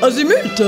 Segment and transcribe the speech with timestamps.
[0.00, 0.62] Azimut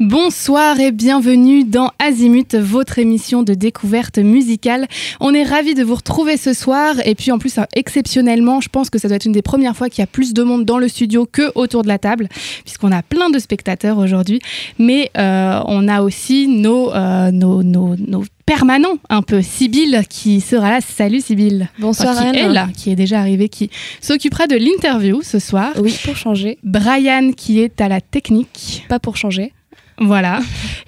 [0.00, 4.88] Bonsoir et bienvenue dans Azimut, votre émission de découverte musicale.
[5.20, 8.90] On est ravis de vous retrouver ce soir et puis en plus exceptionnellement, je pense
[8.90, 10.78] que ça doit être une des premières fois qu'il y a plus de monde dans
[10.78, 12.28] le studio que autour de la table,
[12.64, 14.40] puisqu'on a plein de spectateurs aujourd'hui.
[14.78, 19.42] Mais euh, on a aussi nos, euh, nos, nos, nos permanent un peu.
[19.42, 20.80] Sibylle qui sera là.
[20.80, 21.68] Salut Sibylle.
[21.78, 23.70] Bonsoir qui est là, qui est déjà arrivée, qui
[24.00, 25.72] s'occupera de l'interview ce soir.
[25.78, 26.58] Oui, pour changer.
[26.62, 28.84] Brian qui est à la technique.
[28.88, 29.52] Pas pour changer.
[29.98, 30.40] Voilà.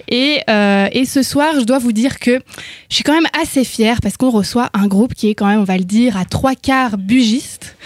[0.09, 2.41] Et, euh, et, ce soir, je dois vous dire que
[2.89, 5.61] je suis quand même assez fière parce qu'on reçoit un groupe qui est quand même,
[5.61, 7.77] on va le dire, à trois quarts bugiste.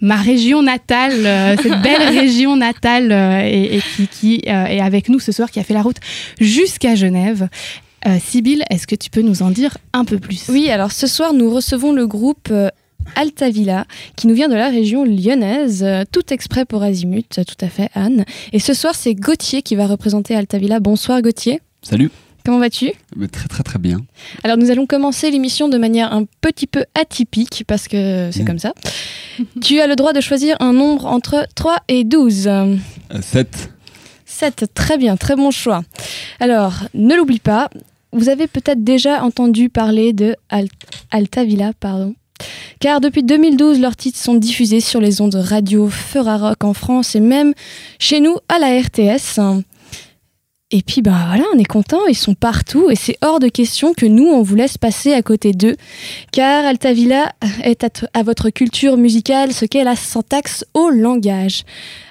[0.00, 5.20] Ma région natale, euh, cette belle région natale, euh, et, qui, qui est avec nous
[5.20, 5.98] ce soir, qui a fait la route
[6.40, 7.48] jusqu'à Genève.
[8.20, 10.46] Sybille, est-ce que tu peux nous en dire un peu plus?
[10.48, 12.52] Oui, alors ce soir, nous recevons le groupe
[13.16, 13.86] Altavilla,
[14.16, 17.90] qui nous vient de la région lyonnaise, euh, tout exprès pour Azimut, tout à fait
[17.94, 18.24] Anne.
[18.52, 20.80] Et ce soir, c'est Gauthier qui va représenter Altavilla.
[20.80, 21.60] Bonsoir Gauthier.
[21.82, 22.10] Salut.
[22.44, 22.92] Comment vas-tu?
[23.32, 24.00] Très très très bien.
[24.42, 28.58] Alors nous allons commencer l'émission de manière un petit peu atypique parce que c'est comme
[28.58, 28.74] ça.
[29.62, 32.50] tu as le droit de choisir un nombre entre 3 et 12.
[33.18, 33.70] 7.
[34.26, 35.84] 7, très bien, très bon choix.
[36.38, 37.70] Alors, ne l'oublie pas,
[38.14, 40.36] vous avez peut-être déjà entendu parler de
[41.10, 42.14] Altavilla, pardon.
[42.80, 47.20] Car depuis 2012, leurs titres sont diffusés sur les ondes radio Rock en France et
[47.20, 47.54] même
[47.98, 49.40] chez nous à la RTS.
[50.70, 53.94] Et puis ben voilà, on est content, ils sont partout et c'est hors de question
[53.94, 55.76] que nous on vous laisse passer à côté d'eux,
[56.32, 61.62] car Altavilla est à, votre culture musicale ce qu'est la syntaxe au langage.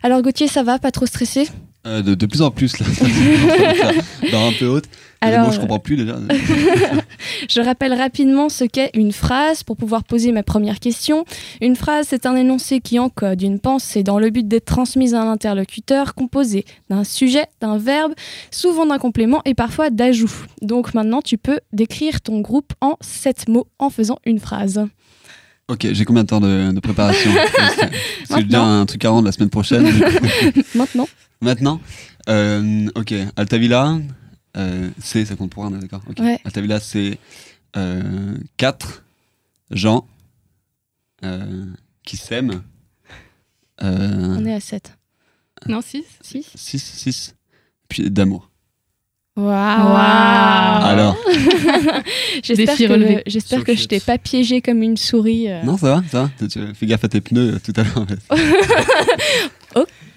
[0.02, 1.50] Alors Gauthier, ça va, pas trop stressé?
[1.86, 2.86] Euh, de, plus en plus là,
[4.32, 4.86] dans un peu haute.
[5.24, 6.18] Alors, moi, je comprends plus déjà.
[7.50, 11.26] je rappelle rapidement ce qu'est une phrase pour pouvoir poser ma première question.
[11.62, 15.22] Une phrase, c'est un énoncé qui encode une pensée dans le but d'être transmise à
[15.22, 18.14] un interlocuteur, composé d'un sujet, d'un verbe,
[18.52, 20.34] souvent d'un complément et parfois d'ajout.
[20.62, 24.86] Donc maintenant, tu peux décrire ton groupe en sept mots en faisant une phrase.
[25.70, 27.32] Ok, j'ai combien de temps de, préparation
[28.30, 29.90] C'est déjà un truc à rendre la semaine prochaine.
[30.76, 31.08] Maintenant.
[31.42, 31.80] Maintenant
[32.28, 33.98] euh, Ok, Altavilla,
[34.58, 36.22] euh, c'est, ça compte pour un, d'accord okay.
[36.22, 36.40] ouais.
[36.46, 37.18] Altavilla, c'est
[37.76, 39.04] euh, 4
[39.72, 40.08] gens
[41.24, 41.66] euh,
[42.04, 42.62] qui s'aiment.
[43.82, 44.96] Euh, On est à 7.
[45.68, 47.36] Non, 6 6 6, 6.
[47.88, 48.50] Puis d'amour.
[49.36, 49.96] Waouh wow.
[49.96, 51.18] Alors
[52.44, 55.50] J'espère que, j'espère que je t'ai pas piégé comme une souris.
[55.50, 55.64] Euh.
[55.64, 56.74] Non, ça va, ça va.
[56.76, 58.06] Fais gaffe à tes pneus tout à l'heure.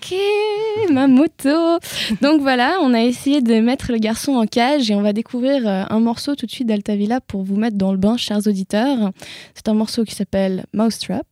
[0.06, 1.78] ok ma moto.
[2.22, 5.66] Donc voilà, on a essayé de mettre le garçon en cage et on va découvrir
[5.66, 9.10] euh, un morceau tout de suite d'Altavilla pour vous mettre dans le bain, chers auditeurs.
[9.54, 11.26] C'est un morceau qui s'appelle Mousetrap.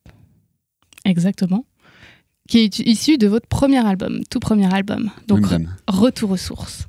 [1.04, 1.64] Exactement.
[2.48, 5.10] Qui est issu de votre premier album, tout premier album.
[5.28, 5.46] Donc,
[5.88, 6.86] retour aux sources.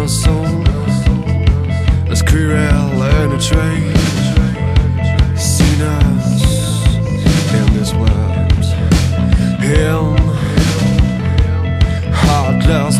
[0.00, 0.44] my soul
[3.02, 3.94] and a train
[5.36, 6.96] Seen us
[7.58, 8.64] in this world.
[9.62, 10.16] Him
[12.12, 12.98] Heartless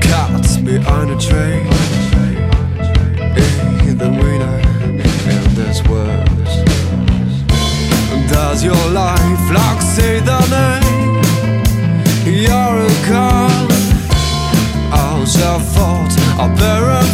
[0.00, 1.75] Cuts me on a train
[15.76, 16.12] fault.
[16.38, 17.05] I'll burrow.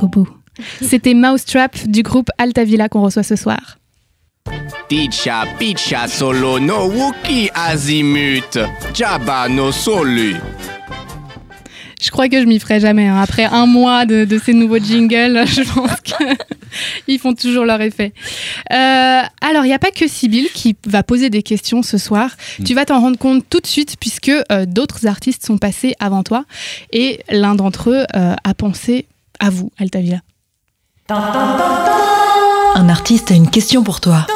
[0.00, 0.28] Jusqu'au bout.
[0.82, 3.78] C'était Mousetrap du groupe Altavilla qu'on reçoit ce soir.
[4.88, 8.58] Ticha picha solo no wuki azimut.
[8.94, 10.36] Jabba no solu.
[12.02, 13.06] Je crois que je m'y ferai jamais.
[13.08, 13.20] hein.
[13.20, 15.90] Après un mois de, de ces nouveaux jingles, je pense
[17.04, 18.14] qu'ils font toujours leur effet.
[18.72, 22.30] Euh, alors, il n'y a pas que Sybille qui va poser des questions ce soir.
[22.64, 26.22] Tu vas t'en rendre compte tout de suite puisque euh, d'autres artistes sont passés avant
[26.22, 26.46] toi
[26.90, 29.06] et l'un d'entre eux euh, a pensé
[29.40, 30.20] à vous, Altavia.
[31.08, 34.26] Un artiste a une question pour toi.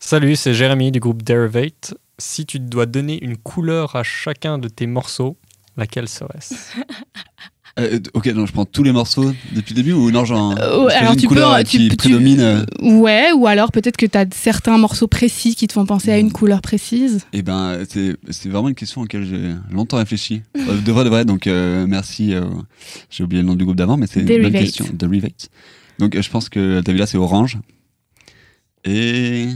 [0.00, 1.94] Salut, c'est Jérémy du groupe Derivate.
[2.18, 5.36] Si tu dois donner une couleur à chacun de tes morceaux,
[5.76, 6.54] laquelle serait-ce?
[7.78, 10.54] Euh, ok, donc je prends tous les morceaux depuis le début ou non, genre.
[10.58, 12.40] Euh, alors une tu peux, couleur euh, qui tu- tu- prédomine.
[12.40, 16.10] euh, Ouais, ou alors peut-être que tu as certains morceaux précis qui te font penser
[16.10, 17.20] à une couleur précise.
[17.34, 20.40] Eh ben, c'est vraiment une question auquel j'ai longtemps réfléchi.
[20.54, 21.24] De vrai, de vrai.
[21.26, 22.32] Donc, euh, merci.
[23.10, 24.86] j'ai oublié le nom du groupe d'avant, mais c'est une bonne question.
[24.94, 25.50] Derivate.
[25.98, 27.58] Donc, euh, je pense que Altavilla, c'est orange.
[28.84, 29.48] Et,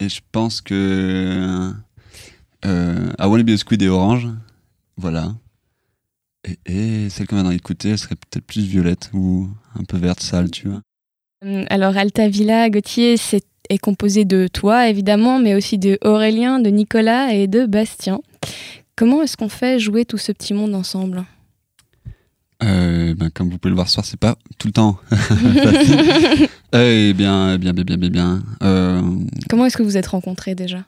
[0.00, 1.70] et je pense que
[2.64, 4.28] euh, I Wanna Be a Squid est orange.
[4.96, 5.34] Voilà.
[6.48, 9.48] Et, et celle qu'on vient d'en écouter, elle serait peut-être plus violette ou
[9.78, 10.80] un peu verte sale, tu vois.
[11.44, 16.60] Hum, Alors, Alta Villa, Gauthier, c'est est composé de toi, évidemment, mais aussi de Aurélien,
[16.60, 18.20] de Nicolas et de Bastien.
[18.96, 21.24] Comment est-ce qu'on fait jouer tout ce petit monde ensemble?
[22.62, 24.98] Euh, ben, comme vous pouvez le voir ce soir, c'est pas tout le temps.
[26.74, 28.42] Eh bien, bien, bien, bien, bien, bien.
[28.62, 29.02] Euh,
[29.50, 30.86] Comment est-ce que vous êtes rencontrés déjà?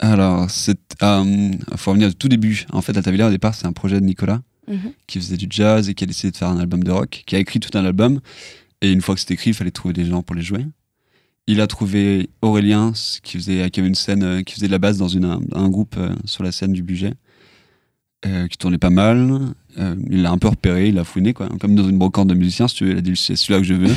[0.00, 2.66] Alors, c'est, euh, faut revenir au tout début.
[2.72, 4.92] En fait, Altavilla, au départ, c'est un projet de Nicolas Mhm.
[5.06, 7.36] qui faisait du jazz et qui a décidé de faire un album de rock, qui
[7.36, 8.20] a écrit tout un album.
[8.82, 10.64] Et une fois que c'était écrit, il fallait trouver des gens pour les jouer.
[11.46, 12.92] Il a trouvé Aurélien,
[13.22, 15.40] qui faisait, qui avait une scène, euh, qui faisait de la basse dans une, un,
[15.52, 17.14] un groupe euh, sur la scène du budget,
[18.26, 19.40] euh, qui tournait pas mal.
[19.78, 21.48] Euh, il l'a un peu repéré, il l'a fouiné, quoi.
[21.60, 23.66] Comme dans une brocante de musiciens, si tu veux, il a dit c'est celui-là que
[23.66, 23.94] je veux.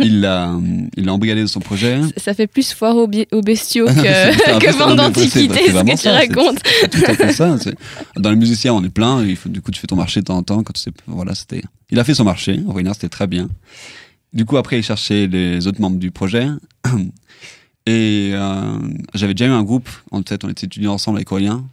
[0.04, 0.58] il l'a,
[0.96, 2.00] il l'a embrigadé de son projet.
[2.16, 6.58] Ça fait plus foire aux, bestiaux que, que c'est- d'antiquité, ce que tu ça, racontes.
[6.80, 7.56] c'est tout à fait ça.
[8.16, 9.24] Dans les musiciens, on est plein.
[9.24, 10.62] Il faut, du coup, tu fais ton marché de temps en temps.
[10.62, 11.62] Quand tu sais, voilà, c'était.
[11.90, 12.60] Il a fait son marché.
[12.66, 13.48] Aurélien, c'était très bien.
[14.32, 16.48] Du coup, après, il cherchait les autres membres du projet.
[17.86, 18.78] Et euh,
[19.14, 19.88] j'avais déjà eu un groupe.
[20.10, 21.64] En fait, on était étudiants ensemble avec Aurélien.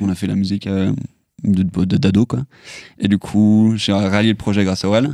[0.00, 0.92] On a fait la musique euh,
[1.44, 2.40] d'ado, quoi.
[2.98, 5.10] Et du coup, j'ai rallié le projet grâce à Aurel.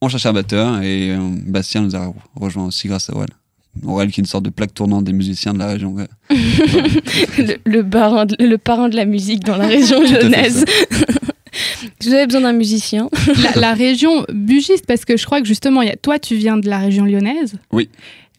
[0.00, 3.30] On cherchait un batteur et euh, Bastien nous a rejoint aussi grâce à Aurel.
[3.84, 5.94] Aurel qui est une sorte de plaque tournante des musiciens de la région.
[6.30, 10.64] le, le parrain de, le parrain de la musique dans la région lyonnaise.
[12.02, 13.08] Vous avez besoin d'un musicien,
[13.42, 16.36] La, la région bugiste, parce que je crois que justement, il y a, toi, tu
[16.36, 17.54] viens de la région lyonnaise.
[17.72, 17.88] Oui.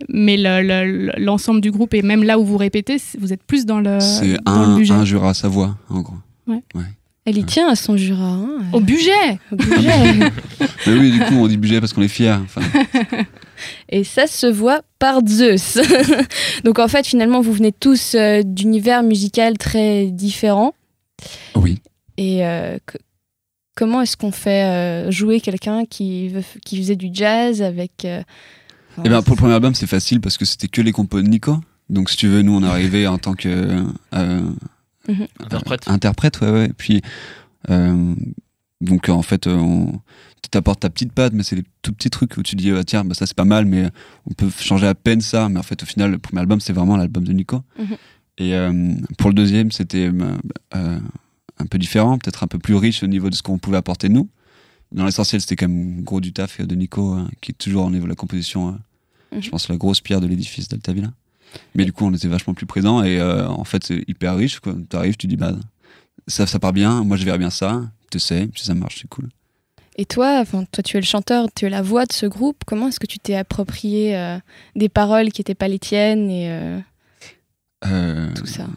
[0.07, 3.65] Mais le- le- l'ensemble du groupe, et même là où vous répétez, vous êtes plus
[3.65, 6.15] dans le, C'est un, un Jura Savoie, en gros.
[7.29, 8.23] Elle y tient à son Jura.
[8.25, 8.49] hein.
[8.73, 9.11] Au budget
[9.51, 9.89] Au budget.
[10.87, 12.31] Mais oui, du coup, on dit budget parce qu'on est fiers.
[12.43, 12.61] Enfin,
[13.89, 15.77] Et ça se voit par Zeus.
[16.63, 20.73] Donc en fait, finalement, vous venez tous euh, d'univers musical très différents.
[21.55, 21.79] oui.
[22.17, 22.97] Et euh, que-
[23.75, 28.03] comment est-ce qu'on fait euh, jouer quelqu'un qui, veut, qui faisait du jazz avec...
[28.03, 28.21] euh,
[28.91, 31.21] enfin, Et ben pour le premier album, c'est facile parce que c'était que les compos
[31.21, 31.57] de Nico.
[31.89, 33.83] Donc, si tu veux, nous, on est arrivé en tant que
[34.13, 34.41] euh,
[35.39, 35.87] Interprète.
[35.87, 36.65] interprète, ouais, ouais.
[36.67, 37.01] Et puis,
[37.69, 38.13] euh,
[38.81, 39.99] donc, en fait, euh, on
[40.51, 43.03] t'apportes ta petite patte, mais c'est des tout petits trucs où tu dis, ah, tiens,
[43.05, 43.87] bah, ça c'est pas mal, mais
[44.27, 45.47] on peut changer à peine ça.
[45.47, 47.61] Mais en fait, au final, le premier album, c'est vraiment l'album de Nico.
[47.77, 47.97] Mhm.
[48.39, 50.37] Et euh, pour le deuxième, c'était euh,
[50.75, 50.99] euh,
[51.59, 54.09] un peu différent, peut-être un peu plus riche au niveau de ce qu'on pouvait apporter
[54.09, 54.27] nous.
[54.91, 57.91] Dans l'essentiel, c'était quand même gros du taf de Nico, euh, qui est toujours au
[57.91, 59.43] niveau de la composition, euh, Mhm.
[59.43, 61.11] je pense, la grosse pierre de l'édifice d'Altavilla.
[61.75, 64.59] Mais du coup, on était vachement plus présents et euh, en fait, c'est hyper riche.
[64.89, 65.53] Tu arrives, tu dis, bah,
[66.27, 69.07] ça, ça part bien, moi je verrais bien ça, tu sais, si ça marche, c'est
[69.09, 69.29] cool.
[69.95, 72.63] Et toi, enfin, toi, tu es le chanteur, tu es la voix de ce groupe.
[72.65, 74.37] Comment est-ce que tu t'es approprié euh,
[74.75, 76.79] des paroles qui n'étaient pas les tiennes et euh,
[77.85, 78.67] Euh, tout ça?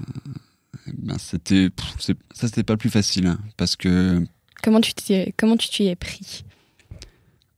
[0.95, 1.69] ben, c'était,
[2.01, 4.25] ça, c'était pas le plus facile hein, parce que
[4.65, 6.45] Comment tu t'y comment tu t'y es pris?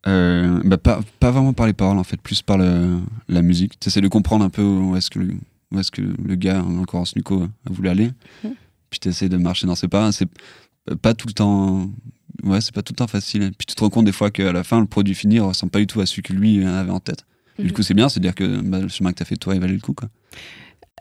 [0.06, 3.78] Euh, bah, pas, pas vraiment par les paroles, en fait, plus par le, la musique.
[3.80, 5.34] Tu essaies de comprendre un peu où est-ce que le,
[5.72, 8.10] où est-ce que le gars, en l'occurrence Nico, a voulu aller.
[8.90, 10.12] Puis tu essaies de marcher dans ses pas.
[10.12, 10.28] C'est
[11.00, 11.88] pas tout le temps.
[12.42, 13.52] Ouais, c'est pas tout le temps facile.
[13.56, 15.78] Puis tu te rends compte des fois qu'à la fin, le produit fini ressemble pas
[15.78, 17.24] du tout à celui que lui avait en tête.
[17.58, 17.72] Du Mhm.
[17.72, 19.80] coup, c'est bien, c'est-à-dire que bah, le chemin que t'as fait toi, il valait le
[19.80, 19.94] coup.
[19.94, 20.08] Quoi.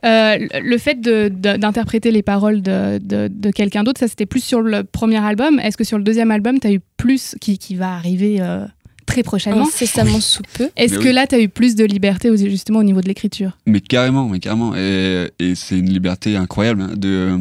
[0.05, 4.62] Euh, le fait d'interpréter les paroles de, de- de quelqu'un d'autre, ça c'était plus sur
[4.62, 5.60] le premier album.
[5.60, 8.65] Est-ce que sur le deuxième album, tu as eu plus, qui, qui va arriver euh,
[9.05, 10.69] très prochainement, Incessamment sous peu.
[10.75, 11.13] est-ce que oui.
[11.13, 14.39] là, tu as eu plus de liberté justement au niveau de l'écriture Mais carrément, mais
[14.39, 14.75] carrément.
[14.75, 16.81] Et, et c'est une liberté incroyable.
[16.81, 17.38] hein, De,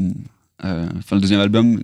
[0.65, 1.81] euh, enfin, le deuxième album,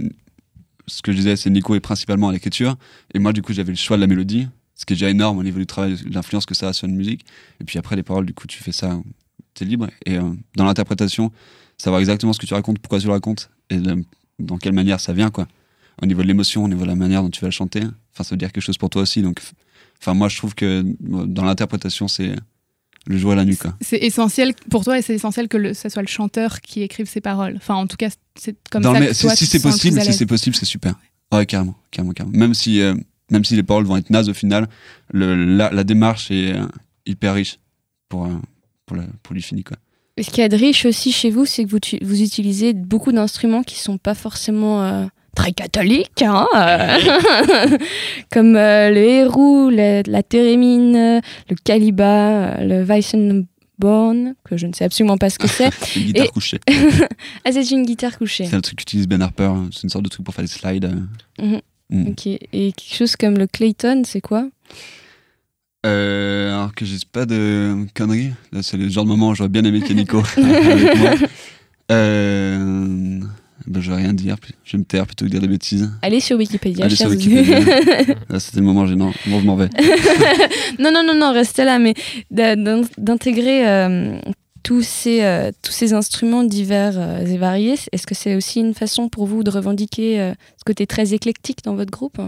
[0.87, 2.77] ce que je disais, c'est Nico est principalement à l'écriture.
[3.15, 5.39] Et moi, du coup, j'avais le choix de la mélodie, ce qui est déjà énorme
[5.39, 7.25] au niveau du travail, de l'influence que ça a sur une musique.
[7.61, 8.99] Et puis après, les paroles, du coup, tu fais ça,
[9.55, 9.89] t'es libre.
[10.07, 10.23] Et euh,
[10.57, 11.31] dans l'interprétation,
[11.77, 14.05] savoir exactement ce que tu racontes, pourquoi tu le racontes, et de-
[14.39, 15.47] dans quelle manière ça vient, quoi.
[16.01, 17.81] Au niveau de l'émotion, au niveau de la manière dont tu vas le chanter.
[18.15, 19.21] Enfin, ça veut dire quelque chose pour toi aussi.
[19.21, 19.41] Donc,
[20.01, 22.35] enfin, moi, je trouve que dans l'interprétation, c'est
[23.07, 23.75] le jour et la nuit, quoi.
[23.81, 27.07] C'est essentiel pour toi et c'est essentiel que le, ça soit le chanteur qui écrive
[27.07, 27.55] ses paroles.
[27.57, 30.13] Enfin, en tout cas, c'est comme Dans ça que toi, si tu c'est possible, si
[30.13, 30.95] c'est possible, c'est super.
[31.33, 32.37] Ouais, carrément, carrément, carrément.
[32.37, 32.95] Même si, euh,
[33.31, 34.69] même si les paroles vont être nazes au final,
[35.13, 36.67] le, la, la démarche est euh,
[37.07, 37.59] hyper riche
[38.09, 38.31] pour, euh,
[38.87, 39.77] pour, la, pour lui fini, quoi.
[40.17, 42.73] Et ce qu'il y a de riche aussi chez vous, c'est que vous, vous utilisez
[42.73, 46.97] beaucoup d'instruments qui sont pas forcément euh, très catholiques, hein, euh,
[48.33, 52.05] comme euh, le hérou, le- la thérémine, euh, le caliba,
[52.59, 55.71] euh, le Weissenborn, que je ne sais absolument pas ce que c'est.
[55.81, 56.61] C'est une guitare Et- couchée.
[57.45, 58.47] ah, c'est une guitare couchée.
[58.47, 59.45] C'est un truc qu'utilise Ben Harper.
[59.45, 59.69] hein.
[59.73, 60.93] C'est une sorte de truc pour faire des slides.
[61.41, 61.61] Mhm.
[61.91, 62.09] Mm.
[62.09, 62.27] Ok.
[62.27, 64.47] Et quelque chose comme le Clayton, c'est quoi?
[65.87, 68.33] Euh, alors que j'ai pas de conneries.
[68.53, 70.97] Là, c'est le genre de moment où j'aurais bien aimé qu'il y ait Nico avec
[70.99, 71.11] moi.
[71.91, 73.21] Euh,
[73.69, 74.37] ben, je vais rien dire.
[74.65, 75.91] Je vais me taire plutôt que de dire des bêtises.
[76.03, 77.61] Allez sur Wikipédia, Allez sur Wikipédia.
[78.29, 79.13] Là, c'était le moment gênant.
[79.27, 79.69] Bon, je m'en vais.
[80.79, 81.95] non, non, non, non, restez là, mais
[82.31, 84.19] d'in- d'in- d'intégrer euh,
[84.63, 88.75] tous, ces, euh, tous ces instruments divers euh, et variés, est-ce que c'est aussi une
[88.75, 92.21] façon pour vous de revendiquer ce côté très éclectique dans votre groupe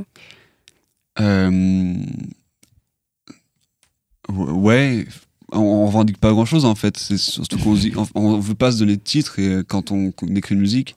[1.20, 1.94] Euh,
[4.28, 5.06] Ouais,
[5.52, 6.96] on, on revendique pas grand chose en fait.
[6.96, 10.28] C'est surtout qu'on on, on veut pas se donner de titre et quand on, qu'on
[10.36, 10.94] écrit une musique,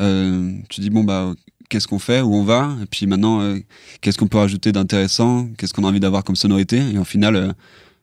[0.00, 1.34] euh, tu dis bon bah
[1.68, 3.58] qu'est-ce qu'on fait, où on va, et puis maintenant euh,
[4.00, 7.54] qu'est-ce qu'on peut rajouter d'intéressant, qu'est-ce qu'on a envie d'avoir comme sonorité, et au final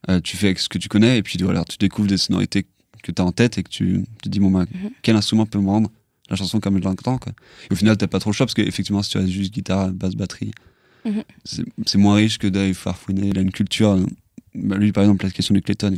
[0.10, 2.66] euh, tu fais avec ce que tu connais, et puis voilà, tu découvres des sonorités
[3.04, 4.66] que tu as en tête et que tu te dis bon bah
[5.02, 5.90] quel instrument peut me rendre
[6.30, 7.34] la chanson comme je l'entends quoi.
[7.70, 9.90] Et au final t'as pas trop le choix parce qu'effectivement si tu as juste guitare,
[9.92, 10.52] basse, batterie,
[11.06, 11.24] Mhm.
[11.44, 13.28] c'est c'est moins riche que d'aller farfouiner.
[13.28, 13.98] Il a une culture.
[14.56, 15.94] Bah, lui, par exemple, la question du Clayton,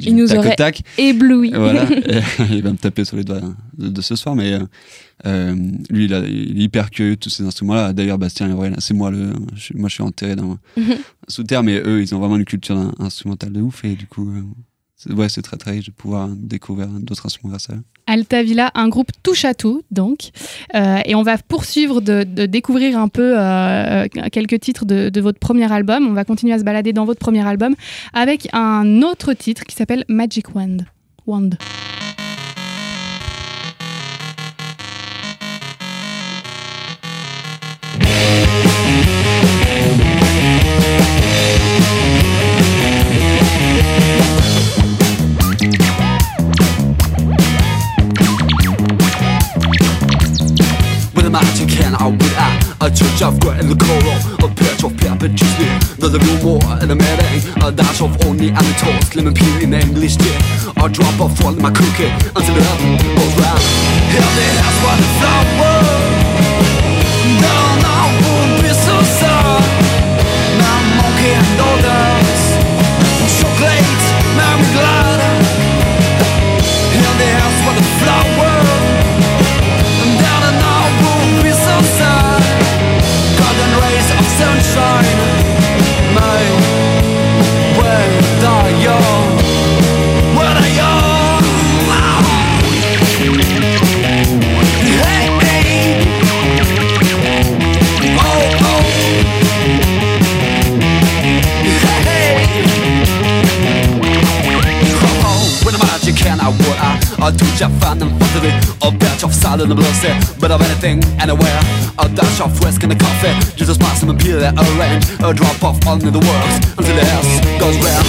[0.00, 1.52] il, nous tac au aurait tac, Ébloui.
[1.54, 1.88] voilà,
[2.50, 4.60] il va me taper sur les doigts hein, de, de ce soir, mais euh,
[5.26, 5.54] euh,
[5.90, 7.92] lui, il, a- il est hyper curieux de tous ces instruments-là.
[7.92, 10.94] D'ailleurs, Bastien et Aurélien, c'est moi le, je, moi, je suis enterré dans Mhm.
[11.28, 14.06] sous terre, mais eux, ils ont vraiment une culture in- instrumentale de ouf, et du
[14.06, 14.42] coup, euh,
[15.10, 17.82] ouais, c'est très très riche de pouvoir découvrir d'autres instruments grâce à eux.
[18.06, 20.30] Alta Villa, un groupe touche à tout, donc.
[20.74, 25.38] Euh, et on va poursuivre de, découvrir un peu euh, quelques titres de, de votre
[25.38, 26.06] premier album.
[26.06, 27.74] On va continuer à se balader dans votre premier album
[28.12, 30.78] avec un autre titre qui s'appelle Magic Wand.
[31.26, 31.50] Wand.
[51.98, 55.66] 好不安，啊，就像 square in the corner, a patch of paper just me,
[55.98, 59.62] the little more and a meeting, a dash of only and a toast, lemon peel
[59.62, 60.30] in English tea,
[60.76, 63.62] a drop of fall in my cookie, until the oven goes round.
[64.12, 65.65] Healthy has one flower.
[107.18, 111.02] A touch of fun and pottery A batch of salad and blossy Bit of anything,
[111.18, 111.60] anywhere.
[111.98, 113.32] A dash of whisk in the coffee.
[113.56, 117.02] Just a spice and peel that arrange A drop of under the works Until the
[117.02, 118.06] ass goes round.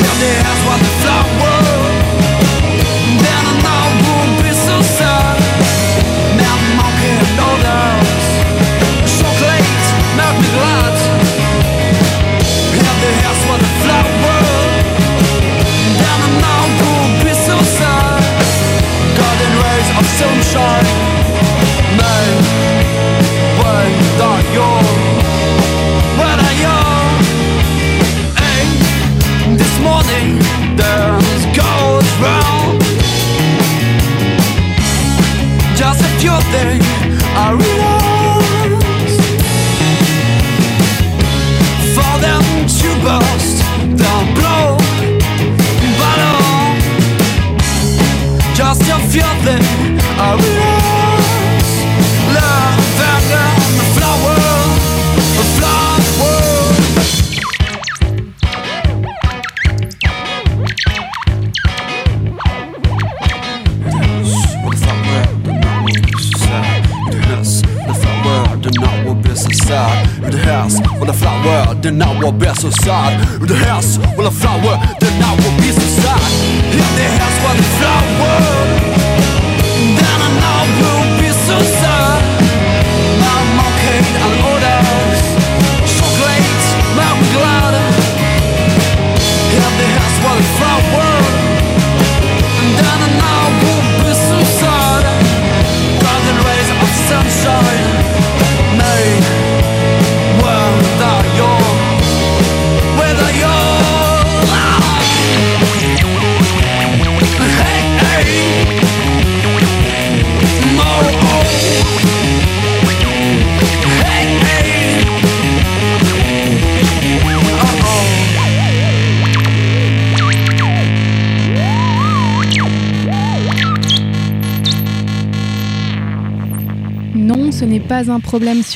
[0.00, 1.96] Here the ass was the flower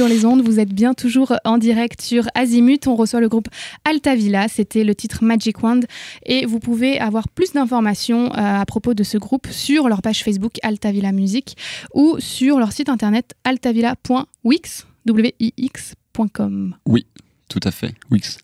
[0.01, 0.41] sur les ondes.
[0.41, 2.87] Vous êtes bien toujours en direct sur Azimut.
[2.87, 3.49] On reçoit le groupe
[3.85, 4.49] Altavilla.
[4.49, 5.81] C'était le titre Magic Wand.
[6.25, 10.25] Et vous pouvez avoir plus d'informations euh, à propos de ce groupe sur leur page
[10.25, 11.55] Facebook Altavilla Music
[11.93, 16.77] ou sur leur site internet altavilla.wix, W-I-X.com.
[16.87, 17.05] Oui,
[17.51, 17.95] tout à fait.
[18.11, 18.39] Wix.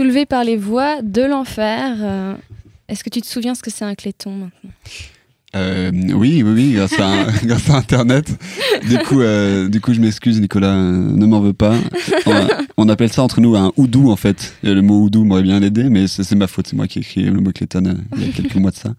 [0.00, 1.94] Soulevé par les voix de l'enfer.
[2.00, 2.34] euh,
[2.88, 4.70] Est-ce que tu te souviens ce que c'est un cléton maintenant?
[5.54, 6.72] Euh, oui, oui, oui,
[7.44, 8.34] grâce à, Internet.
[8.88, 11.74] Du coup, euh, du coup je m'excuse, Nicolas, ne m'en veux pas.
[12.78, 14.54] On, appelle ça entre nous un houdou, en fait.
[14.62, 16.68] Et le mot houdou m'aurait bien aidé, mais c'est ma faute.
[16.68, 18.94] C'est moi qui ai écrit le mot cléton il y a quelques mois de ça.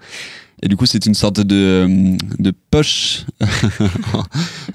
[0.64, 3.26] Et du coup, c'est une sorte de, euh, de poche.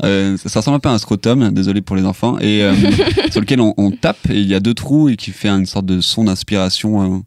[0.04, 2.74] Euh, ça, ressemble un peu à un scrotum, désolé pour les enfants, et euh,
[3.30, 5.64] sur lequel on, on tape et il y a deux trous et qui fait une
[5.64, 7.18] sorte de son d'inspiration, euh,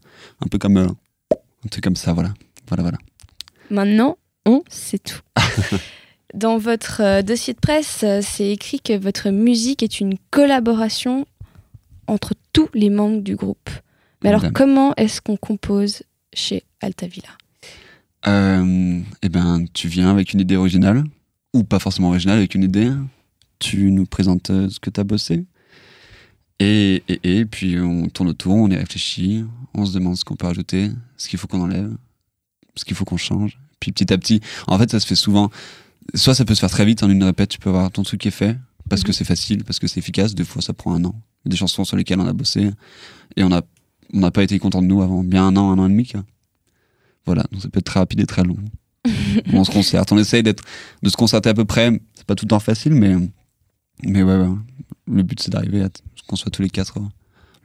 [0.45, 2.31] un peu comme un truc comme ça, voilà,
[2.67, 2.97] voilà, voilà.
[3.71, 5.19] Maintenant, on sait tout.
[6.35, 11.25] Dans votre dossier de presse, c'est écrit que votre musique est une collaboration
[12.05, 13.71] entre tous les membres du groupe.
[14.23, 17.38] Mais alors, comment est-ce qu'on compose chez Altavilla?
[18.25, 21.03] Eh ben, tu viens avec une idée originale,
[21.53, 22.91] ou pas forcément originale, avec une idée.
[23.59, 25.45] Tu nous présentes euh, ce que tu as bossé.
[26.59, 30.35] Et, et, et puis on tourne autour, on y réfléchit, on se demande ce qu'on
[30.35, 31.91] peut rajouter, ce qu'il faut qu'on enlève,
[32.75, 33.57] ce qu'il faut qu'on change.
[33.79, 35.49] Puis petit à petit, en fait, ça se fait souvent.
[36.15, 38.21] Soit ça peut se faire très vite en une répète, tu peux avoir ton truc
[38.21, 38.57] qui est fait,
[38.89, 40.35] parce que c'est facile, parce que c'est efficace.
[40.35, 41.15] Des fois, ça prend un an.
[41.45, 42.71] Des chansons sur lesquelles on a bossé,
[43.37, 43.61] et on n'a
[44.13, 46.07] on pas été content de nous avant bien un an, un an et demi.
[46.07, 46.23] quoi.
[47.25, 48.57] Voilà, donc ça peut être très rapide et très long.
[49.53, 50.63] on se concerte, on essaye d'être,
[51.03, 51.99] de se concerter à peu près.
[52.15, 53.15] C'est pas tout le temps facile, mais,
[54.03, 54.49] mais ouais, ouais.
[55.07, 57.03] le but c'est d'arriver à ce qu'on soit tous les quatre euh,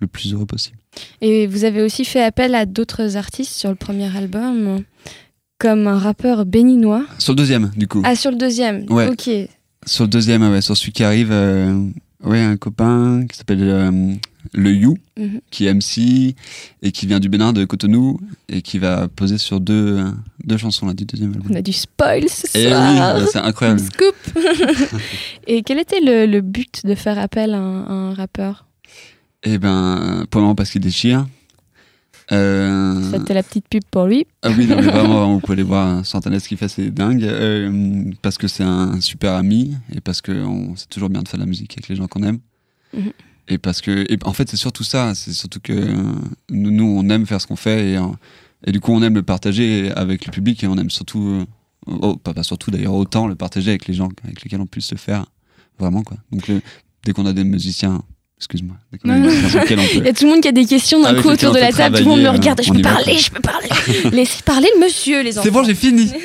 [0.01, 0.79] le plus heureux possible.
[1.21, 4.83] Et vous avez aussi fait appel à d'autres artistes sur le premier album,
[5.59, 7.05] comme un rappeur béninois.
[7.19, 8.03] Sur le deuxième, du coup.
[8.05, 9.09] Ah, sur le deuxième Ouais.
[9.09, 9.31] Ok.
[9.87, 11.87] Sur le deuxième, ouais, sur celui qui arrive, euh,
[12.25, 14.15] ouais, un copain qui s'appelle euh,
[14.53, 15.41] le You, Mhm.
[15.51, 16.35] qui est MC
[16.83, 20.11] et qui vient du Bénin, de Cotonou, et qui va poser sur deux, euh,
[20.45, 21.49] deux chansons là, du deuxième album.
[21.51, 23.17] On a du spoil ce Et soir.
[23.19, 23.81] Eh oui, c'est incroyable.
[23.93, 24.15] Scoop
[25.47, 28.67] Et quel était le, le but de faire appel à un, à un rappeur
[29.45, 31.27] Et ben, pour le moment, parce qu'il déchire.
[32.33, 34.27] Euh, C'était la petite pub pour lui.
[34.43, 36.69] Ah oui, non, mais vraiment, vraiment, vous pouvez aller voir sur internet ce qu'il fait,
[36.69, 37.23] c'est dingue.
[37.23, 40.33] Euh, parce que c'est un super ami et parce que
[40.77, 42.39] c'est toujours bien de faire de la musique avec les gens qu'on aime.
[42.97, 43.13] Mhm.
[43.49, 45.15] Et parce que, en fait, c'est surtout ça.
[45.15, 45.95] C'est surtout que euh,
[46.51, 48.07] nous, nous, on aime faire ce qu'on fait et, euh,
[48.67, 51.47] et du coup, on aime le partager avec le public et on aime surtout, euh,
[51.87, 54.91] oh, pas, pas surtout d'ailleurs, autant le partager avec les gens avec lesquels on puisse
[54.93, 55.27] le faire.
[55.79, 56.17] Vraiment, quoi.
[56.31, 56.51] Donc,
[57.05, 58.03] dès qu'on a des musiciens,
[58.39, 59.11] excuse-moi, Il
[60.05, 61.73] y a tout le monde qui a des questions d'un Avec coup autour de la
[61.73, 61.97] table.
[61.99, 62.61] Tout le monde me regarde.
[62.63, 63.69] Je on peux parler, je peux parler.
[64.13, 65.45] Laissez parler le monsieur, les enfants.
[65.45, 66.11] C'est bon, j'ai fini.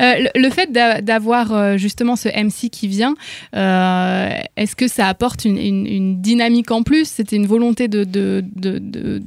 [0.00, 3.14] Euh, le, le fait d'a- d'avoir euh, justement ce MC qui vient,
[3.54, 7.06] euh, est-ce que ça apporte une, une- une dynamique en plus?
[7.06, 9.22] C'était une volonté de, de, de, de,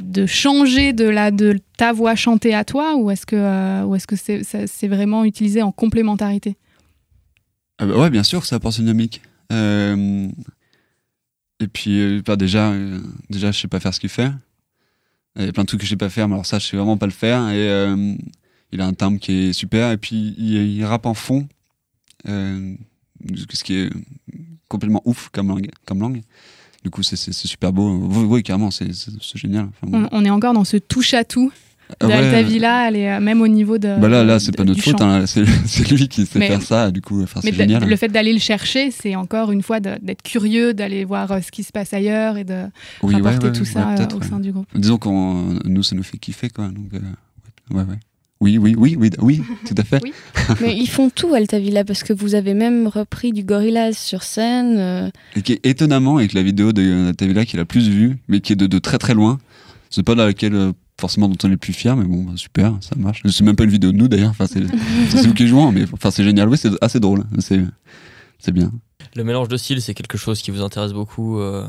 [0.00, 3.94] de changer de, la, de ta voix chantée à toi ou est-ce que euh, ou
[3.94, 6.56] est-ce que c'est c'est vraiment utilisé en complémentarité?
[7.78, 9.22] Ah bah ouais, bien sûr, ça apporte une dynamique.
[11.64, 13.00] Et puis, bah déjà, euh,
[13.30, 14.30] déjà, je sais pas faire ce qu'il fait.
[15.36, 16.66] Il y a plein de trucs que je sais pas faire, mais alors ça, je
[16.66, 17.48] sais vraiment pas le faire.
[17.48, 18.14] Et euh,
[18.70, 19.90] il a un timbre qui est super.
[19.92, 21.48] Et puis, il, rappe en fond,
[22.26, 23.90] ce qui est
[24.68, 25.70] complètement ouf comme langue.
[25.86, 26.20] Comme langue.
[26.84, 27.90] Du coup, c'est super beau.
[28.26, 28.92] Oui, carrément, c'est
[29.34, 29.70] génial.
[29.90, 31.50] On, on est encore dans ce touche à tout
[32.00, 33.96] Ah ouais, d'Altavilla, elle est euh, même au niveau de.
[34.00, 35.00] bah là, là, de- c'est de- pas notre faute.
[35.00, 36.90] hein, c'est lui qui sait Mais- faire ça.
[36.90, 37.88] Du coup, enfin, Mais c'est de- génial.
[37.88, 41.40] le fait d'aller le chercher, c'est encore une fois de- d'être curieux, d'aller voir euh,
[41.40, 42.64] ce qui se passe ailleurs et de
[43.02, 44.26] Oui, rapporter ouais, tout ouais, ça euh, au ouais.
[44.26, 44.66] sein du groupe.
[44.74, 46.68] Disons qu'on nous ça nous fait kiffer quoi.
[46.68, 46.98] Donc euh,
[47.74, 47.98] ouais, ouais.
[48.40, 50.00] Oui, oui, oui, oui, oui, tout à fait.
[50.02, 50.12] Oui.
[50.60, 54.76] Mais ils font tout, Altavilla, parce que vous avez même repris du Gorillaz sur scène.
[54.78, 58.16] euh, Et qui est étonnamment avec la vidéo de Tavilla qui est la plus vue,
[58.28, 59.38] mais qui est de, de très très loin.
[59.88, 60.72] C'est pas dans laquelle euh,
[61.04, 63.22] forcément dont on est le plus fier, mais bon, bah, super, ça marche.
[63.28, 64.30] C'est même pas une vidéo de nous d'ailleurs.
[64.30, 64.60] Enfin, c'est
[65.26, 66.48] nous qui jouons, mais enfin c'est génial.
[66.48, 67.24] Oui, c'est assez drôle.
[67.40, 68.72] C'est bien.
[69.14, 71.66] Le mélange de styles, c'est quelque chose qui vous intéresse beaucoup euh,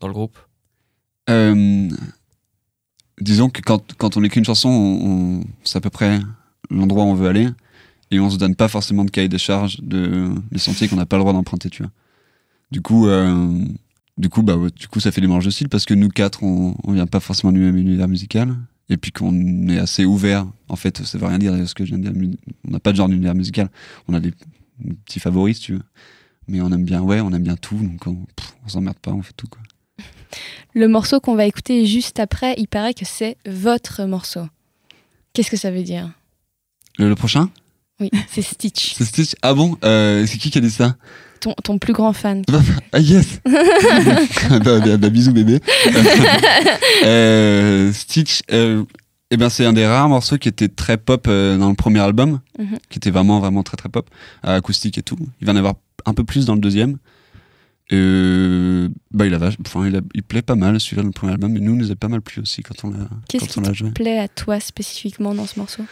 [0.00, 0.38] dans le groupe?
[1.28, 1.88] Euh,
[3.20, 6.20] disons que quand, quand on écrit une chanson, on, on- c'est à peu près
[6.70, 7.48] l'endroit où on veut aller
[8.12, 11.06] et on se donne pas forcément de cahier des charges de les sentiers qu'on n'a
[11.06, 11.90] pas le droit d'emprunter, tu vois.
[12.70, 13.60] Du coup, euh,
[14.18, 16.08] du coup, bah, ouais, du coup, ça fait des mélanges de styles parce que nous
[16.08, 18.56] quatre, on, on vient pas forcément du même univers musical
[18.88, 20.46] et puis qu'on est assez ouvert.
[20.68, 22.36] En fait, ça veut rien dire ce que je viens de dire.
[22.66, 23.68] On n'a pas de genre d'univers musical.
[24.08, 24.32] On a des
[25.04, 25.82] petits favoris, si tu veux.
[26.48, 28.18] Mais on aime bien, ouais, on aime bien tout, donc on,
[28.64, 29.60] on s'emmerde pas, on fait tout, quoi.
[30.74, 34.42] Le morceau qu'on va écouter juste après, il paraît que c'est votre morceau.
[35.32, 36.12] Qu'est-ce que ça veut dire?
[36.98, 37.50] Le, le prochain?
[37.98, 39.34] Oui, c'est Stitch, C'est Stitch?
[39.42, 39.76] Ah bon?
[39.82, 40.96] Euh, C'est qui qui a dit ça?
[41.40, 42.42] Ton, ton plus grand fan.
[42.92, 45.60] Ah yes bah, bah, bah, Bisous bébé
[47.04, 48.84] Euh, Stitch, euh,
[49.30, 52.00] eh ben, c'est un des rares morceaux qui était très pop euh, dans le premier
[52.00, 52.78] album, Mhm.
[52.88, 54.08] qui était vraiment vraiment très très pop,
[54.42, 55.18] acoustique et tout.
[55.40, 55.74] Il va en avoir
[56.06, 56.96] un peu plus dans le deuxième.
[57.90, 61.52] Bah, il, a, enfin, il, a- il plaît pas mal celui-là dans le premier album,
[61.52, 63.88] mais nous, il nous a pas mal plu aussi quand on l'a Qu'est-ce qui te
[63.90, 65.84] plaît à toi spécifiquement dans ce morceau?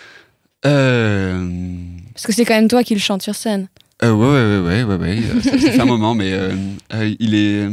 [0.63, 3.69] Parce que c'est quand même toi qui le chante sur scène.
[4.05, 5.23] Euh, ouais, ouais, ouais, ouais, ouais, ouais.
[5.31, 6.55] euh, fait un moment, mais euh,
[6.93, 7.69] euh, il est,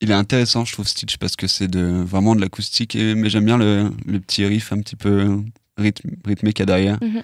[0.00, 3.44] il est intéressant, je trouve Stitch parce que c'est de vraiment de l'acoustique, mais j'aime
[3.46, 5.40] bien le, le petit riff un petit peu
[5.78, 6.98] rythme, rythmé qu'il y a derrière.
[7.02, 7.22] Mhm.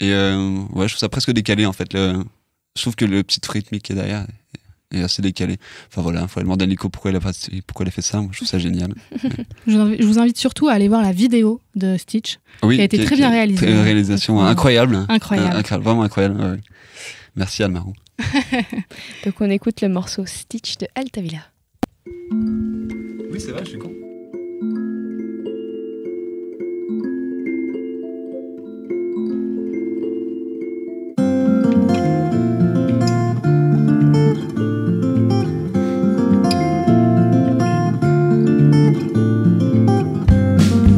[0.00, 1.92] Et euh, ouais, je trouve ça presque décalé en fait.
[1.94, 2.22] Le,
[2.76, 4.26] je trouve que le petit rythmique qui est derrière
[4.92, 5.56] est, assez décalé.
[5.90, 7.32] Enfin voilà, il faudrait demander à Nico pourquoi il a, pas,
[7.66, 8.20] pourquoi il a fait ça.
[8.20, 8.94] Moi, je trouve ça génial.
[9.66, 12.38] Je vous, invite, je vous invite surtout à aller voir la vidéo de Stitch.
[12.62, 13.66] Oui, Qui a été très bien réalisé.
[13.66, 15.04] Très- réalisation incroyable.
[15.08, 15.54] Incroyable.
[15.54, 16.40] Euh, incroyable, vraiment incroyable.
[16.40, 16.60] ouais,
[17.36, 17.92] Merci Almarou.
[19.24, 21.40] Donc on écoute le morceau Stitch de Altavilla.
[23.30, 23.92] Oui, c'est vrai, je suis con.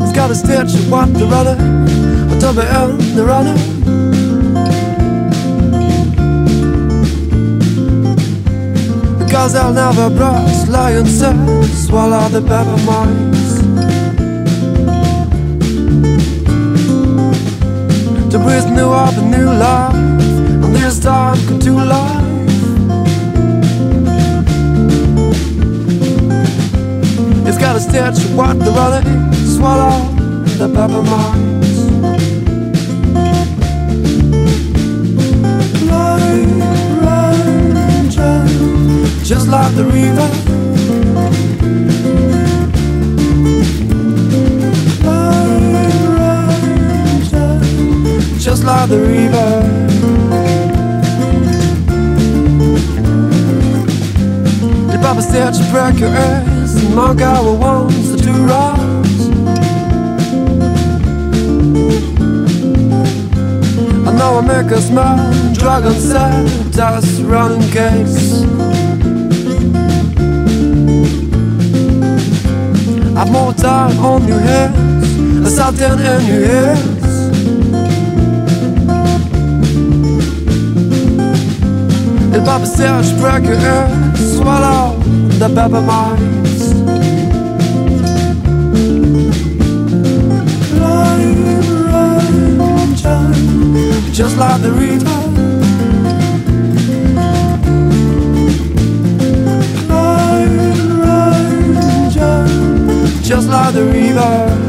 [0.00, 1.56] He's got a stitch of what the runner,
[2.32, 3.77] a double L, the runner.
[9.38, 11.36] Because I'll never brush lion said,
[11.72, 13.60] swallow the pepper mice.
[18.32, 22.24] To breathe new up a new life, and this time come to life.
[27.46, 29.04] It's got a stitch what the runner
[29.46, 30.02] swallow
[30.58, 31.78] the pepper mice.
[35.86, 36.87] Jump,
[39.28, 40.28] just like the river.
[48.38, 49.48] Just like the river.
[54.90, 59.28] Your papa said to break your ass, and my guy wants the two rocks.
[64.08, 68.67] I know I make us smile, dragon sad, dust running cakes.
[73.18, 77.04] Have more time on your hands, a Saturn in your hands.
[82.32, 83.58] El Papa Serge break your
[84.14, 85.00] swallow
[85.40, 86.74] the peppermints.
[90.78, 91.34] Run,
[94.12, 95.27] just like the river.
[103.48, 104.67] slide the river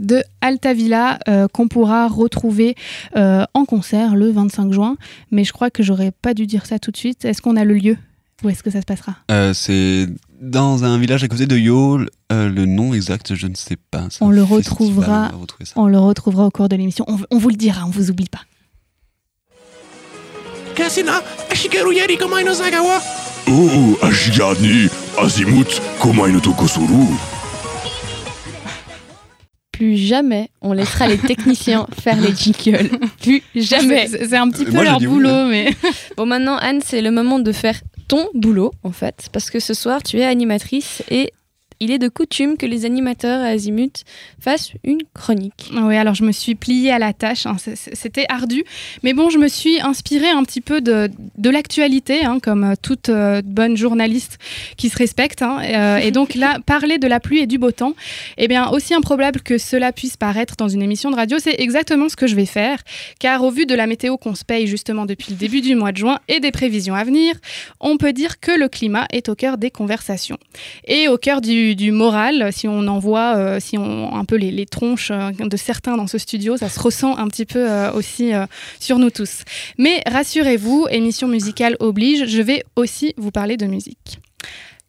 [0.00, 2.74] De Altavilla euh, qu'on pourra retrouver
[3.16, 4.96] euh, en concert le 25 juin.
[5.30, 7.24] Mais je crois que j'aurais pas dû dire ça tout de suite.
[7.24, 7.96] Est-ce qu'on a le lieu
[8.42, 9.16] Où est-ce que ça se passera?
[9.30, 10.08] Euh, c'est
[10.40, 12.10] dans un village à côté de Yole.
[12.30, 14.08] le nom exact, je ne sais pas.
[14.20, 15.30] On le, retrouvera,
[15.76, 17.04] on le retrouvera au cours de l'émission.
[17.08, 18.42] On, vous le dira, on vous oublie pas.
[20.76, 22.18] Yari
[23.46, 26.40] Oh, Ashigani, Azimut Komaino
[29.84, 32.88] plus jamais on laissera les techniciens faire les jingles.
[33.20, 34.06] Plus jamais.
[34.08, 35.48] C'est un petit Euh, peu moi, leur boulot, hein.
[35.50, 35.74] mais.
[36.16, 39.74] Bon, maintenant, Anne, c'est le moment de faire ton boulot, en fait, parce que ce
[39.74, 41.32] soir, tu es animatrice et
[41.80, 44.04] il est de coutume que les animateurs à Azimut
[44.40, 45.70] fassent une chronique.
[45.74, 47.46] Oui, alors je me suis pliée à la tâche.
[47.46, 47.56] hein.
[47.74, 48.64] C'était ardu.
[49.02, 52.74] Mais bon, je me suis inspirée un petit peu de, de l'actualité, hein, comme euh,
[52.80, 54.38] toute euh, bonne journaliste
[54.76, 55.42] qui se respecte.
[55.42, 55.58] hein.
[55.62, 57.94] Euh, et donc là, parler de la pluie et du beau temps,
[58.38, 62.08] eh bien, aussi improbable que cela puisse paraître dans une émission de radio, c'est exactement
[62.08, 62.78] ce que je vais faire.
[63.18, 65.92] Car au vu de la météo qu'on se paye justement depuis le début du mois
[65.92, 67.34] de juin et des prévisions à venir,
[67.80, 70.38] on peut dire que le climat est au cœur des conversations.
[70.86, 74.36] Et au cœur du, du moral, si on en voit euh, si on, un peu
[74.36, 77.92] les, tronches euh, de certains dans ce studio, ça se ressent un petit peu euh,
[77.92, 78.32] aussi
[78.80, 79.42] sur nous tous.
[79.78, 84.18] Mais rassurez-vous, émission musicale oblige, je vais aussi vous parler de musique.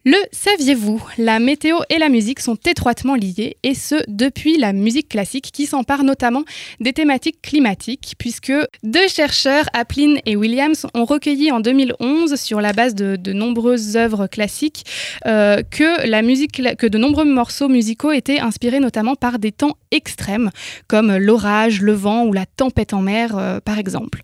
[0.08, 5.10] Le saviez-vous La météo et la musique sont étroitement liées, et ce depuis la musique
[5.10, 6.44] classique qui s'empare notamment
[6.80, 12.72] des thématiques climatiques, puisque deux chercheurs, Aplin et Williams, ont recueilli en 2011, sur la
[12.72, 14.86] base de, nombreuses œuvres classiques,
[15.26, 20.52] euh, que de nombreux morceaux musicaux étaient inspirés notamment par des temps extrêmes,
[20.88, 24.22] comme l'orage, le vent ou la tempête en mer, euh, par exemple.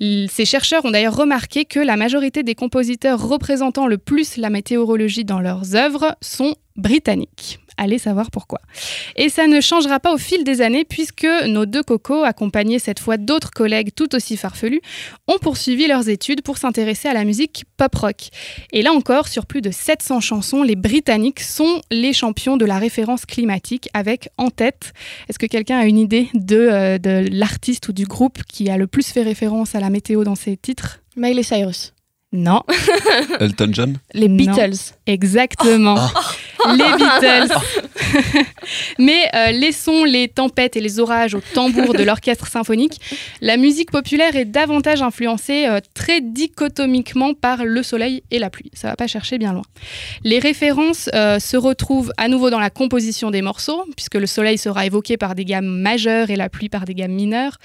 [0.00, 5.24] Ces chercheurs ont d'ailleurs remarqué que la majorité des compositeurs représentant le plus la météorologie
[5.24, 7.60] dans leurs œuvres sont britanniques.
[7.78, 8.60] Allez savoir pourquoi.
[9.16, 13.00] Et ça ne changera pas au fil des années puisque nos deux cocos, accompagnés cette
[13.00, 14.80] fois d'autres collègues tout aussi farfelus,
[15.28, 18.28] ont poursuivi leurs études pour s'intéresser à la musique pop-rock.
[18.72, 22.78] Et là encore, sur plus de 700 chansons, les Britanniques sont les champions de la
[22.78, 24.92] référence climatique avec en tête,
[25.28, 28.76] est-ce que quelqu'un a une idée de, euh, de l'artiste ou du groupe qui a
[28.76, 31.00] le plus fait référence à la météo dans ses titres?
[31.16, 31.92] Miley Cyrus.
[32.32, 32.62] Non.
[33.40, 33.98] Elton John?
[34.14, 34.36] Les Non.
[34.36, 34.94] Beatles.
[35.06, 35.96] Exactement.
[36.72, 37.52] Les Beatles.
[38.98, 43.00] Mais euh, laissons les tempêtes et les orages au tambour de l'orchestre symphonique.
[43.40, 48.70] La musique populaire est davantage influencée euh, très dichotomiquement par le soleil et la pluie.
[48.74, 49.62] Ça va pas chercher bien loin.
[50.24, 54.58] Les références euh, se retrouvent à nouveau dans la composition des morceaux, puisque le soleil
[54.58, 57.58] sera évoqué par des gammes majeures et la pluie par des gammes mineures,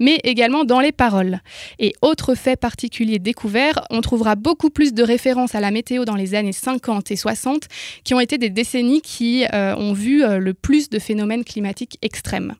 [0.00, 1.40] mais également dans les paroles.
[1.78, 6.16] Et autre fait particulier découvert, on trouvera beaucoup plus de références à la météo dans
[6.16, 7.68] les années 50 et 60,
[8.04, 12.54] qui ont été des décennies qui euh, vu euh, le plus de phénomènes climatiques extrêmes.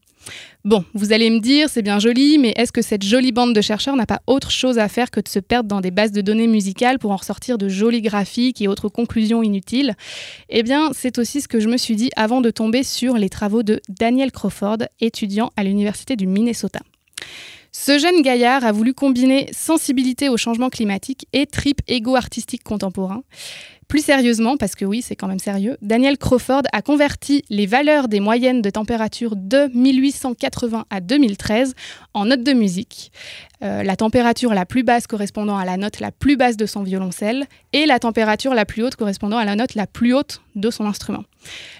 [0.65, 3.61] Bon, vous allez me dire, c'est bien joli, mais est-ce que cette jolie bande de
[3.61, 6.21] chercheurs n'a pas autre chose à faire que de se perdre dans des bases de
[6.21, 9.95] données musicales pour en ressortir de jolis graphiques et autres conclusions inutiles?
[10.49, 13.31] Eh bien, c'est aussi ce que je me suis dit avant de tomber sur les
[13.31, 16.81] travaux de Daniel Crawford, étudiant à l'Université du Minnesota.
[17.73, 23.23] Ce jeune gaillard a voulu combiner sensibilité au changement climatique et trip égo artistique contemporain.
[23.89, 28.09] Plus sérieusement, parce que oui, c'est quand même sérieux, Daniel Crawford a converti les valeurs
[28.09, 31.75] des moyennes de température de 1880 à 2013
[32.13, 33.11] en notes de musique.
[33.63, 36.83] Euh, la température la plus basse correspondant à la note la plus basse de son
[36.83, 40.71] violoncelle et la température la plus haute correspondant à la note la plus haute de
[40.71, 41.25] son instrument.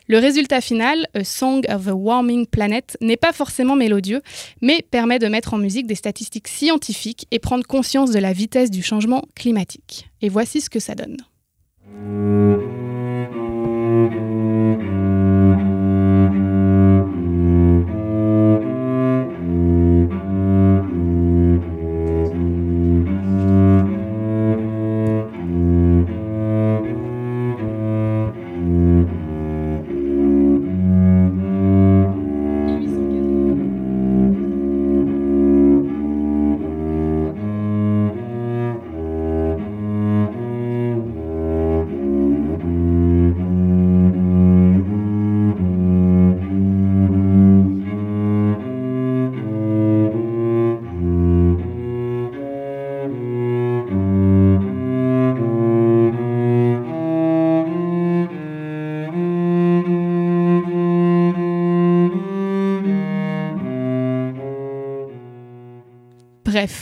[0.07, 4.23] Le résultat final, A Song of a Warming Planet, n'est pas forcément mélodieux,
[4.63, 8.71] mais permet de mettre en musique des statistiques scientifiques et prendre conscience de la vitesse
[8.71, 10.09] du changement climatique.
[10.23, 11.19] Et voici ce que ça donne.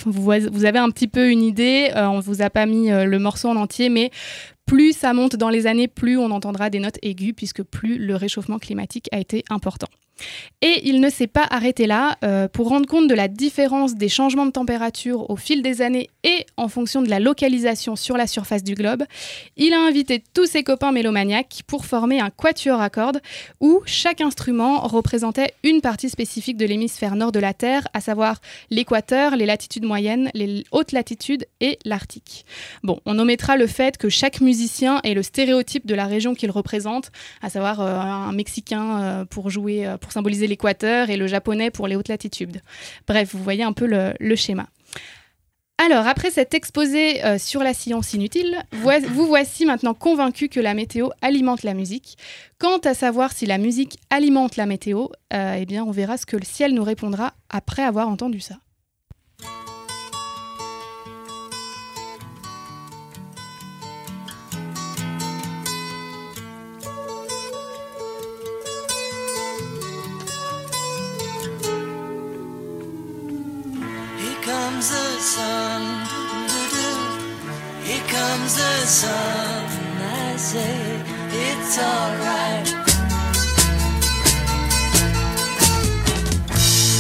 [0.06, 0.30] Vous,
[0.64, 1.90] avez un petit peu une idée.
[1.94, 4.10] Euh, on vous a pas mis euh, le morceau en entier, mais
[4.66, 8.16] plus ça monte dans les années, plus on entendra des notes aiguës, puisque plus le
[8.16, 9.88] réchauffement climatique a été important.
[10.62, 12.16] Et il ne s'est pas arrêté là.
[12.24, 16.08] euh, pour rendre compte de la différence des changements de température au fil des années
[16.24, 19.04] et en fonction de la localisation sur la surface du globe,
[19.56, 23.20] il a invité tous ses copains mélomaniaques pour former un quatuor à cordes
[23.60, 28.40] où chaque instrument représentait une partie spécifique de l'hémisphère nord de la Terre, à savoir
[28.70, 32.44] l'équateur, les latitudes moyennes, les hautes latitudes et l'Arctique.
[32.82, 36.50] Bon, on omettra le fait que chaque musicien est le stéréotype de la région qu'il
[36.50, 37.10] représente,
[37.42, 41.88] à savoir euh, un Mexicain euh, pour jouer, pour symboliser l'équateur et le japonais pour
[41.88, 42.62] les hautes latitudes.
[43.08, 44.68] Bref, vous voyez un peu le, schéma.
[45.84, 50.74] Alors, après cet exposé euh, sur la science inutile, vous voici maintenant convaincu que la
[50.74, 52.16] météo alimente la musique.
[52.60, 56.24] Quant à savoir si la musique alimente la météo, euh, eh bien, on verra ce
[56.24, 58.54] que le ciel nous répondra après avoir entendu ça.
[75.26, 75.82] Sun.
[77.82, 79.64] Here comes the sun.
[79.78, 81.02] and I say
[81.48, 82.68] it's alright.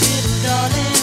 [0.02, 0.95] Little darling,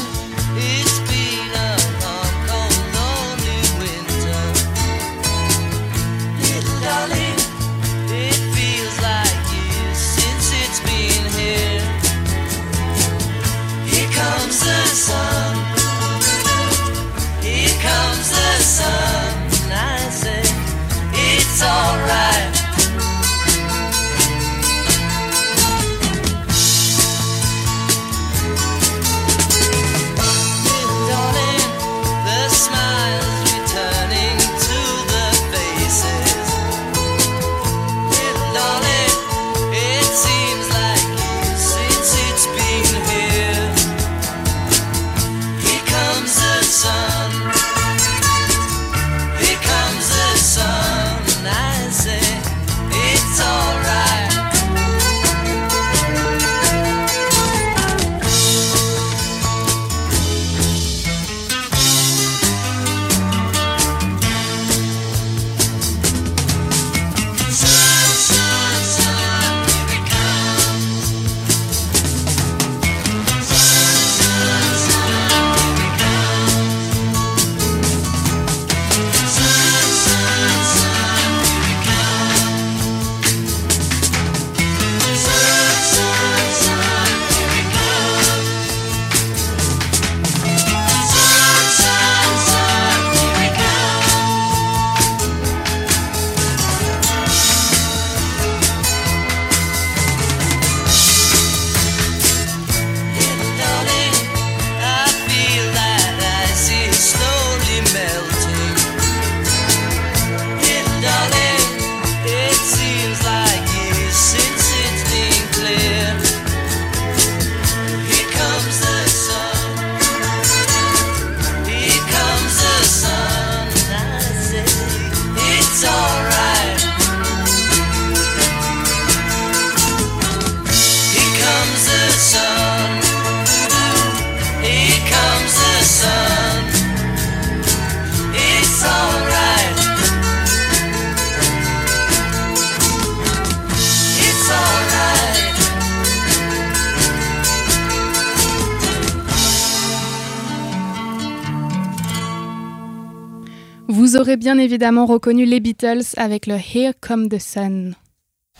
[154.37, 157.93] Bien évidemment reconnu les Beatles avec le Here Come the Sun.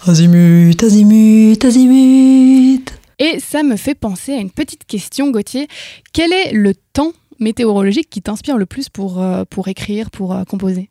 [0.06, 2.94] Azimut, azimut, azimut.
[3.20, 5.68] Et ça me fait penser à une petite question, Gauthier.
[6.14, 10.44] Quel est le temps météorologique qui t'inspire le plus pour, euh, pour écrire, pour euh,
[10.44, 10.90] composer?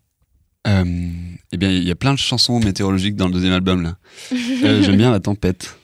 [0.67, 0.85] Euh,
[1.53, 3.97] eh bien, il y a plein de chansons météorologiques dans le deuxième album là.
[4.33, 5.77] Euh, J'aime bien la tempête,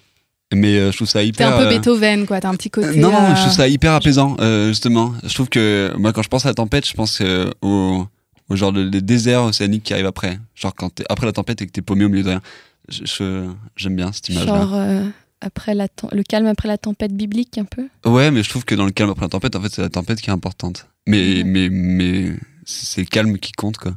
[0.53, 1.55] mais euh, je trouve ça T'es hyper.
[1.57, 2.41] un peu Beethoven, quoi.
[2.41, 2.89] T'as un petit côté.
[2.89, 5.13] euh, non, non, euh, je trouve ça hyper apaisant, euh, justement.
[5.25, 8.05] Je trouve que moi, quand je pense à la tempête, je pense euh, au,
[8.49, 10.39] au genre de, de désert océanique qui arrive après.
[10.55, 12.43] Genre quand t'es après la tempête et que t'es paumé au milieu de rien.
[12.89, 14.55] Je- je- J'aime bien cette image-là.
[14.55, 15.05] Genre euh,
[15.41, 17.89] après la le calme après la tempête biblique un peu?
[18.05, 19.89] Ouais, mais je trouve que dans le calme après la tempête, en fait, c'est la
[19.91, 20.87] tempête qui est importante.
[21.07, 22.33] Mais, mais, mais
[22.65, 23.97] c'est le calme qui compte, quoi.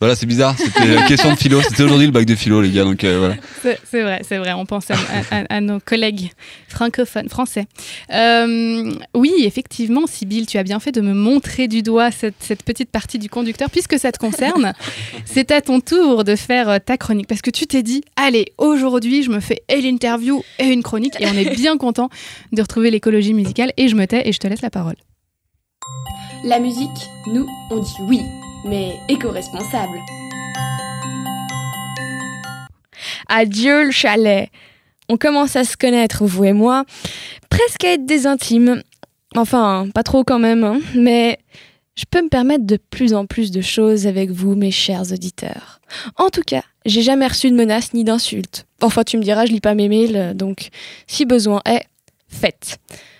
[0.00, 0.54] Voilà, c'est bizarre.
[0.56, 1.60] C'était une question de philo.
[1.60, 2.84] C'était aujourd'hui le bac de philo, les gars.
[2.84, 3.34] Donc euh, voilà.
[3.62, 4.54] C'est c'est vrai, c'est vrai.
[4.54, 6.30] On pense à, à- à- à nos collègues
[6.68, 7.66] francophones, français.
[8.14, 12.62] Euh, oui, effectivement, Sybille, tu as bien fait de me montrer du doigt cette, cette
[12.62, 14.72] petite partie du conducteur, puisque ça te concerne.
[15.26, 18.46] C'est à ton tour de faire euh, ta chronique, parce que tu t'es dit, allez,
[18.56, 22.08] aujourd'hui, je me fais et l'interview et une chronique, et on est bien content
[22.52, 23.72] de retrouver l'écologie musicale.
[23.76, 24.96] Et je me tais et je te laisse la parole.
[26.44, 26.88] La musique,
[27.26, 28.20] nous, on dit oui,
[28.64, 29.98] mais éco-responsable.
[33.28, 34.50] Adieu le chalet.
[35.08, 36.84] On commence à se connaître, vous et moi,
[37.48, 38.82] presque à être des intimes.
[39.36, 41.38] Enfin, pas trop quand même, hein, mais
[41.96, 45.80] je peux me permettre de plus en plus de choses avec vous, mes chers auditeurs.
[46.16, 48.66] En tout cas, j'ai jamais reçu de menaces ni d'insultes.
[48.80, 50.68] Enfin, tu me diras, je lis pas mes mails, donc
[51.06, 51.84] si besoin est,
[52.28, 52.78] faites.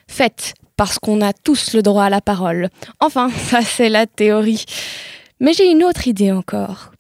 [0.08, 2.68] Faites, parce qu'on a tous le droit à la parole.
[3.00, 4.64] Enfin, ça c'est la théorie.
[5.40, 6.92] Mais j'ai une autre idée encore.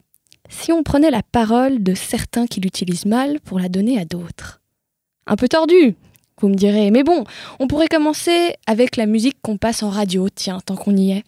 [0.48, 4.60] Si on prenait la parole de certains qui l'utilisent mal pour la donner à d'autres
[5.26, 5.94] Un peu tordu,
[6.40, 7.24] vous me direz, mais bon,
[7.58, 11.22] on pourrait commencer avec la musique qu'on passe en radio, tiens, tant qu'on y est.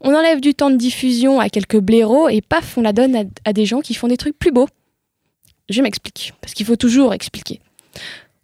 [0.00, 3.22] On enlève du temps de diffusion à quelques blaireaux et paf, on la donne à,
[3.44, 4.68] à des gens qui font des trucs plus beaux.
[5.68, 7.60] Je m'explique, parce qu'il faut toujours expliquer.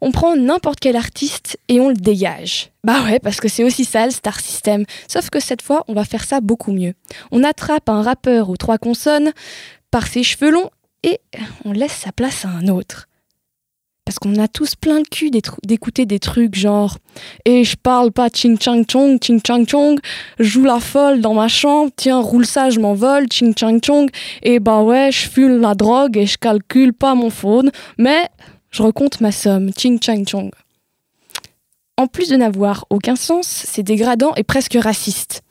[0.07, 2.71] On prend n'importe quel artiste et on le dégage.
[2.85, 4.85] Bah ouais, parce que c'est aussi ça le star system.
[5.09, 6.93] Sauf que cette fois, on va faire ça beaucoup mieux.
[7.33, 9.33] On attrape un rappeur aux trois consonnes
[9.91, 10.69] par ses cheveux longs
[11.05, 11.21] et
[11.65, 13.09] on laisse sa place à un autre.
[14.05, 16.99] Parce qu'on a tous plein le cul d'écouter des trucs genre
[17.47, 19.99] Et je parle pas ching chang chong, ching chang chong,
[20.39, 24.11] joue la folle dans ma chambre, tiens, roule ça, je m'envole, ching chang chong,
[24.43, 28.29] et bah ouais, je fume la drogue et je calcule pas mon faune, mais
[28.75, 30.51] je recompte ma somme, ching chang chong.
[31.97, 35.43] En plus de n'avoir aucun sens, c'est dégradant et presque raciste.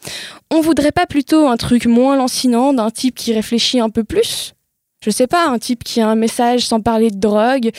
[0.52, 4.56] On voudrait pas plutôt un truc moins lancinant d'un type qui réfléchit un peu plus?
[5.02, 7.72] Je sais pas, un type qui a un message sans parler de drogue,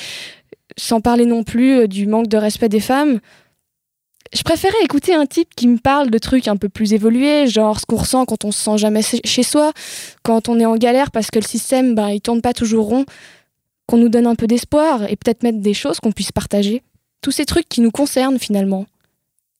[0.78, 3.20] sans parler non plus euh, du manque de respect des femmes.
[4.34, 7.78] Je préférais écouter un type qui me parle de trucs un peu plus évolués, genre
[7.78, 9.72] ce qu'on ressent quand on se sent jamais chez soi,
[10.22, 13.04] quand on est en galère parce que le système, ben, il tourne pas toujours rond,
[13.86, 16.82] qu'on nous donne un peu d'espoir et peut-être mettre des choses qu'on puisse partager.
[17.20, 18.86] Tous ces trucs qui nous concernent finalement.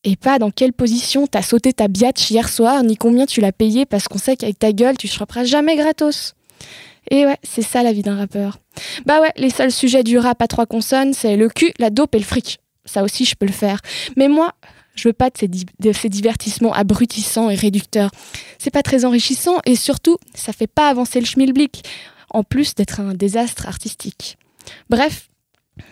[0.03, 3.51] Et pas dans quelle position t'as sauté ta biatch hier soir, ni combien tu l'as
[3.51, 6.35] payé parce qu'on sait qu'avec ta gueule, tu seras jamais gratos.
[7.11, 8.59] Et ouais, c'est ça la vie d'un rappeur.
[9.05, 12.15] Bah ouais, les seuls sujets du rap à trois consonnes, c'est le cul, la dope
[12.15, 12.59] et le fric.
[12.85, 13.79] Ça aussi, je peux le faire.
[14.15, 14.53] Mais moi,
[14.95, 18.11] je veux pas de ces, de ces divertissements abrutissants et réducteurs.
[18.57, 21.83] C'est pas très enrichissant et surtout, ça fait pas avancer le schmilblick,
[22.29, 24.37] en plus d'être un désastre artistique.
[24.89, 25.29] Bref,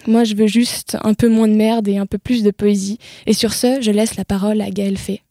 [0.08, 3.00] moi je veux juste un peu moins de merde et un peu plus de poésie.
[3.26, 5.22] Et sur ce, je laisse la parole à Gaël Fay.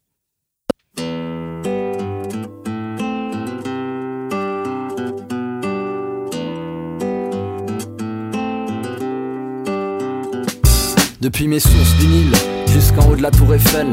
[11.21, 12.33] Depuis mes sources du Nil
[12.73, 13.87] jusqu'en haut de la tour Eiffel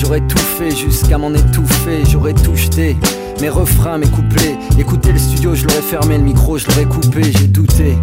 [0.00, 2.02] J'aurais tout fait jusqu'à m'en étouffer.
[2.08, 2.96] J'aurais tout jeté
[3.42, 4.56] Mes refrains, mes couplets.
[4.78, 7.98] Écoutez le studio, je l'aurais fermé Le micro, je l'aurais coupé, j'ai douté.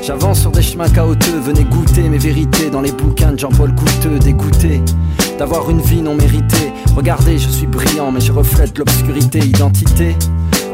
[0.00, 4.20] J'avance sur des chemins chaotiques Venez goûter mes vérités Dans les bouquins de Jean-Paul Couteux.
[4.20, 4.80] Dégoûté
[5.38, 6.72] d'avoir une vie non méritée.
[6.94, 10.14] Regardez, je suis brillant Mais je reflète l'obscurité Identité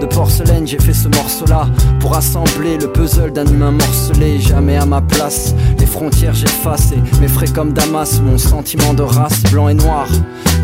[0.01, 1.67] de porcelaine, j'ai fait ce morceau-là
[2.01, 4.41] pour assembler le puzzle d'un humain morcelé.
[4.41, 9.43] Jamais à ma place, les frontières j'efface et m'effraie comme Damas mon sentiment de race
[9.51, 10.07] blanc et noir.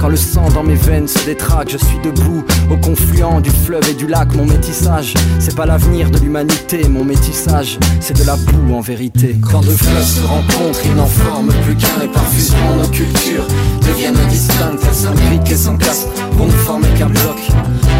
[0.01, 3.89] Quand le sang dans mes veines se détraque, je suis debout au confluent du fleuve
[3.89, 4.35] et du lac.
[4.35, 6.89] Mon métissage, c'est pas l'avenir de l'humanité.
[6.89, 9.37] Mon métissage, c'est de la boue en vérité.
[9.51, 13.47] Quand deux fleuves se rencontrent, ils n'en forment plus qu'un et par fusion nos cultures
[13.83, 14.83] deviennent indistinctes.
[14.89, 17.39] Elles s'imbriquent et s'encastrent pour ne former qu'un bloc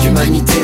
[0.03, 0.61] d'humanité.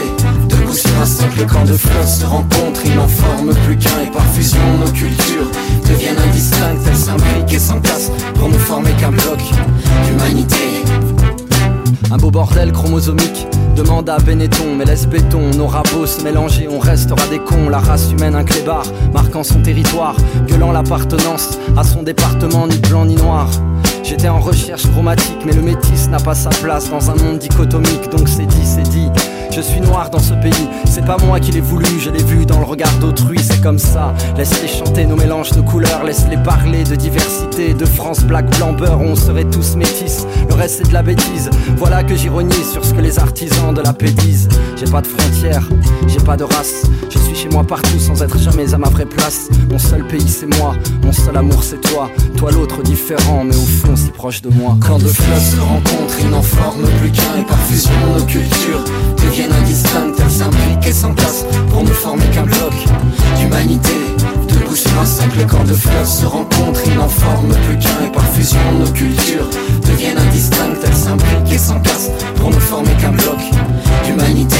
[0.68, 4.10] Debout sur un socle, quand deux fleuves se rencontrent, ils n'en forment plus qu'un et
[4.10, 5.50] par fusion nos cultures
[5.88, 6.82] deviennent indistinctes.
[6.86, 9.38] Elles s'imbriquent et s'encastrent pour ne former qu'un bloc
[10.04, 10.84] d'humanité.
[12.10, 13.46] Un beau bordel chromosomique.
[13.76, 15.50] Demande à Benetton, mais laisse béton.
[15.54, 17.68] On aura beau se mélanger, on restera des cons.
[17.70, 20.16] La race humaine, un clébard, marquant son territoire,
[20.48, 23.48] gueulant l'appartenance à son département, ni blanc ni noir.
[24.02, 28.10] J'étais en recherche chromatique, mais le métis n'a pas sa place dans un monde dichotomique,
[28.10, 29.08] donc c'est dit, c'est dit.
[29.50, 32.46] Je suis noir dans ce pays, c'est pas moi qui l'ai voulu, je l'ai vu
[32.46, 34.14] dans le regard d'autrui, c'est comme ça.
[34.36, 39.00] Laisse-les chanter nos mélanges de couleurs, laisse-les parler de diversité, de France, black, blanc, beurre,
[39.00, 40.26] on serait tous métis.
[40.48, 43.80] Le reste c'est de la bêtise, voilà que j'ironise sur ce que les artisans de
[43.80, 44.48] la paix disent.
[44.76, 45.68] J'ai pas de frontières,
[46.06, 46.84] j'ai pas de race,
[47.38, 49.48] chez moi partout sans être jamais à ma vraie place.
[49.70, 50.74] Mon seul pays c'est moi,
[51.04, 54.76] mon seul amour c'est toi, toi l'autre différent, mais au fond si proche de moi.
[54.84, 58.84] Quand deux fleuves se rencontrent, ils n'en forment plus qu'un, et par fusion nos cultures
[59.24, 62.72] deviennent indistinctes, elles s'impliquent et s'entassent pour ne former qu'un bloc
[63.38, 63.94] d'humanité.
[64.48, 68.12] Debout sur un socle, quand deux fleuves se rencontrent, ils n'en forment plus qu'un, et
[68.12, 69.48] par fusion nos cultures
[69.86, 73.38] deviennent indistinctes, elles s'impliquent et s'entassent pour ne former qu'un bloc
[74.04, 74.56] d'humanité.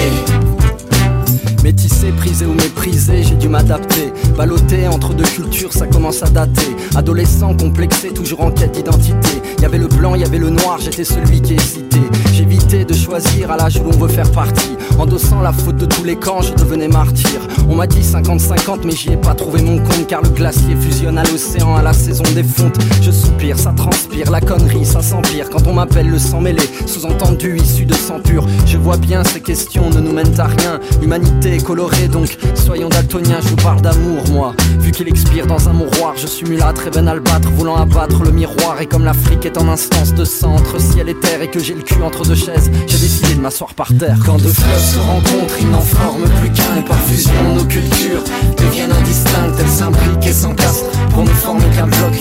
[1.63, 4.13] Métissé, prisé ou méprisé, j'ai dû m'adapter.
[4.37, 6.77] Ballotté entre deux cultures, ça commence à dater.
[6.95, 9.43] Adolescent, complexé, toujours en quête d'identité.
[9.61, 11.99] Y avait le blanc, y avait le noir, j'étais celui qui hésitait.
[12.33, 14.77] J'évitais de choisir à l'âge où l'on veut faire partie.
[14.99, 17.41] Endossant la faute de tous les camps, je devenais martyr.
[17.71, 20.07] On m'a dit 50-50, mais j'y ai pas trouvé mon compte.
[20.07, 22.77] Car le glacier fusionne à l'océan à la saison des fontes.
[23.01, 25.49] Je soupire, ça transpire, la connerie, ça s'empire.
[25.49, 28.47] Quand on m'appelle le sang mêlé, sous-entendu issu de sang pur.
[28.67, 30.79] Je vois bien ces questions ne nous mènent à rien.
[31.01, 34.53] L'humanité est colorée, donc soyons daltoniens, je vous parle d'amour, moi.
[34.81, 38.33] Vu qu'il expire dans un mouroir, je suis mulâtre et ben albâtre, voulant abattre le
[38.33, 38.81] miroir.
[38.83, 41.75] Et comme l'Afrique est en instance de sang entre ciel et terre, et que j'ai
[41.75, 44.17] le cul entre deux chaises, j'ai décidé de m'asseoir par terre.
[44.25, 48.25] Quand deux fleuves se rencontrent, ils n'en forment plus qu'un, et par fusion, nos cultures
[48.57, 52.15] deviennent indistinctes, elles s'imbriquent et s'encastrent pour ne former qu'un bloc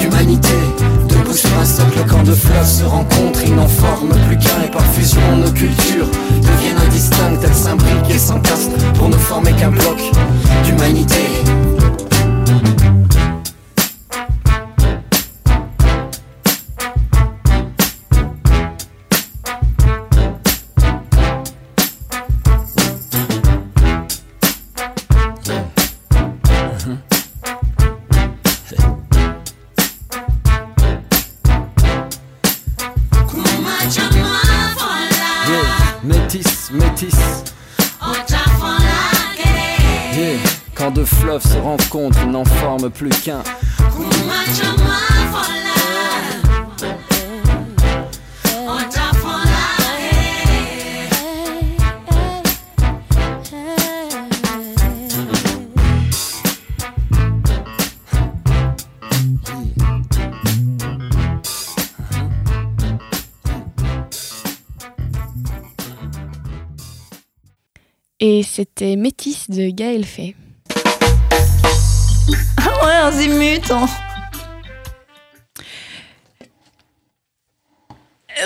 [0.00, 0.54] d'humanité.
[1.08, 4.70] Debout sur un socle, quand deux fleuves se rencontrent, ils n'en forment plus qu'un, et
[4.70, 10.00] par fusion, nos cultures deviennent indistinctes, elles s'imbriquent et s'encastrent pour ne former qu'un bloc
[10.64, 11.22] d'humanité.
[41.08, 43.42] Fleuves se rencontrent, n'en forment plus qu'un.
[68.20, 70.34] Et c'était Métis de Gaël Fay.
[72.60, 73.70] Ah ouais, un zimut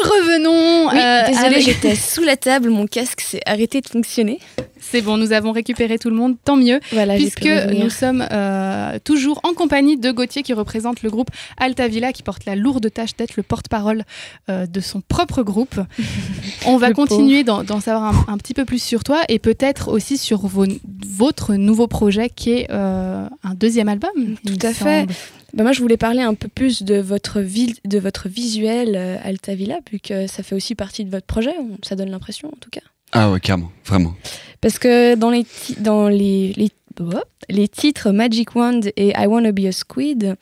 [0.01, 0.88] Revenons.
[0.90, 4.38] Oui, euh, désolée, avec- j'étais sous la table, mon casque s'est arrêté de fonctionner.
[4.84, 6.80] C'est bon, nous avons récupéré tout le monde, tant mieux.
[6.93, 12.12] Voilà, puisque nous sommes euh, toujours en compagnie de Gauthier qui représente le groupe Altavilla
[12.12, 14.03] qui porte la lourde tâche d'être le porte-parole
[14.51, 15.76] euh, de son propre groupe.
[16.66, 19.88] On va Le continuer d'en savoir un, un petit peu plus sur toi et peut-être
[19.88, 20.66] aussi sur vos-
[21.07, 24.11] votre nouveau projet qui est euh, un deuxième album.
[24.45, 25.07] Tout à fait.
[25.55, 29.16] Bah, moi, je voulais parler un peu plus de votre, vi- de votre visuel euh,
[29.22, 32.80] Altavilla, puisque ça fait aussi partie de votre projet, ça donne l'impression en tout cas.
[33.12, 34.14] Ah ouais, carrément, vraiment.
[34.62, 35.44] Parce que dans les,
[35.78, 37.11] dans les, les, oh,
[37.50, 40.36] les titres Magic Wand et I Wanna Be a Squid,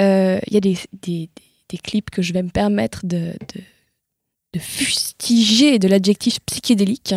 [0.00, 1.28] euh, il y a des, des,
[1.68, 3.60] des clips que je vais me permettre de, de,
[4.56, 7.14] de fustiger de l'adjectif psychédélique.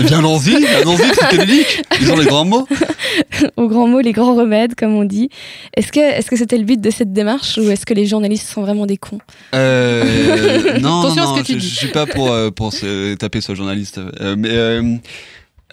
[0.00, 1.82] Viens, allons-y, allons-y, psychédélique.
[2.00, 2.66] Ils ont les grands mots.
[3.56, 5.28] Au grand mot, les grands remèdes, comme on dit.
[5.76, 8.48] Est-ce que est-ce que c'était le but de cette démarche ou est-ce que les journalistes
[8.48, 9.18] sont vraiment des cons?
[9.54, 11.68] Euh, non, Attention non, ce non, que tu je, dis.
[11.68, 13.98] je suis pas pour, euh, pour se taper sur le journaliste.
[14.20, 14.96] Euh, mais euh,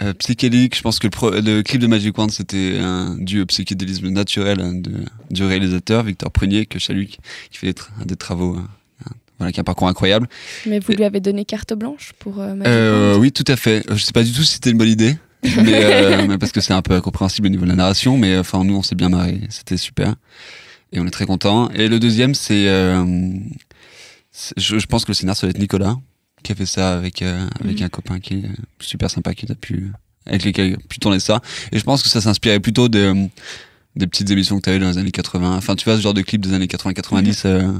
[0.02, 3.42] euh, psychédélique, je pense que le, pro- le clip de Magic Wand, c'était un dû
[3.42, 4.92] au psychédélisme naturel hein, de,
[5.30, 7.18] du réalisateur Victor Prunier, que je salue, qui,
[7.58, 8.68] fait des, tra- des travaux, hein,
[9.44, 10.28] voilà, qui a un parcours incroyable.
[10.66, 13.84] Mais vous lui avez donné carte blanche pour euh, Euh, oui, tout à fait.
[13.90, 16.52] Euh, Je sais pas du tout si c'était une bonne idée, mais, euh, mais parce
[16.52, 18.96] que c'est un peu incompréhensible au niveau de la narration, mais enfin nous on s'est
[18.96, 20.16] bien marré, c'était super
[20.92, 21.70] et on est très contents.
[21.72, 23.04] Et le deuxième, c'est, euh,
[24.58, 25.96] je, je pense que le scénario ça va être Nicolas
[26.44, 27.86] qui a fait ça avec euh, avec Mhm.
[27.86, 28.44] un copain qui est
[28.80, 29.92] super sympa, qui a pu
[30.26, 31.42] avec lequel il a pu tourner ça.
[31.72, 33.14] Et je pense que ça s'inspirait plutôt de
[33.96, 35.56] des petites émissions que tu avais dans les années 80.
[35.56, 37.42] Enfin, tu vois ce genre de clip des années 80-90.
[37.46, 37.72] euh,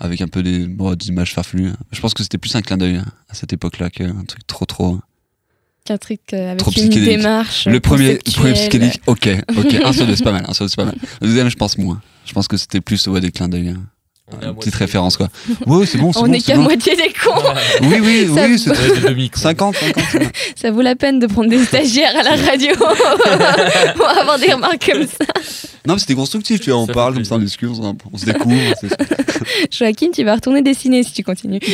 [0.00, 1.70] avec un peu des, bon, des images farfelues.
[1.92, 2.96] Je pense que c'était plus un clin d'œil
[3.28, 4.98] à cette époque-là qu'un truc trop trop
[5.84, 7.66] Qu'un truc euh, avec trop une démarche.
[7.66, 8.54] Le premier, le premier conceptuelle.
[8.54, 10.96] psychédélique, ok, ok, un sur deux, c'est pas mal, un deux, c'est pas mal.
[11.20, 12.00] Le deuxième, je pense moins.
[12.26, 13.68] Je pense que c'était plus ouais, des clins d'œil.
[13.68, 13.82] hein.
[14.42, 15.28] Une petite référence quoi.
[15.66, 16.62] Oui, c'est bon, c'est On n'est qu'à bon.
[16.62, 17.42] moitié des cons.
[17.82, 18.74] Oui, oui, Ça oui, c'est
[19.38, 20.04] 50, 50.
[20.12, 20.26] c'est bon.
[20.56, 22.72] Ça vaut la peine de prendre des stagiaires à la radio
[23.96, 25.24] pour avoir des remarques comme ça.
[25.86, 28.26] Non, mais c'était constructif, tu vois, on parle comme ça, on discute, on, on se
[28.26, 28.54] découvre.
[29.70, 31.60] Joachim, tu vas retourner dessiner si tu continues.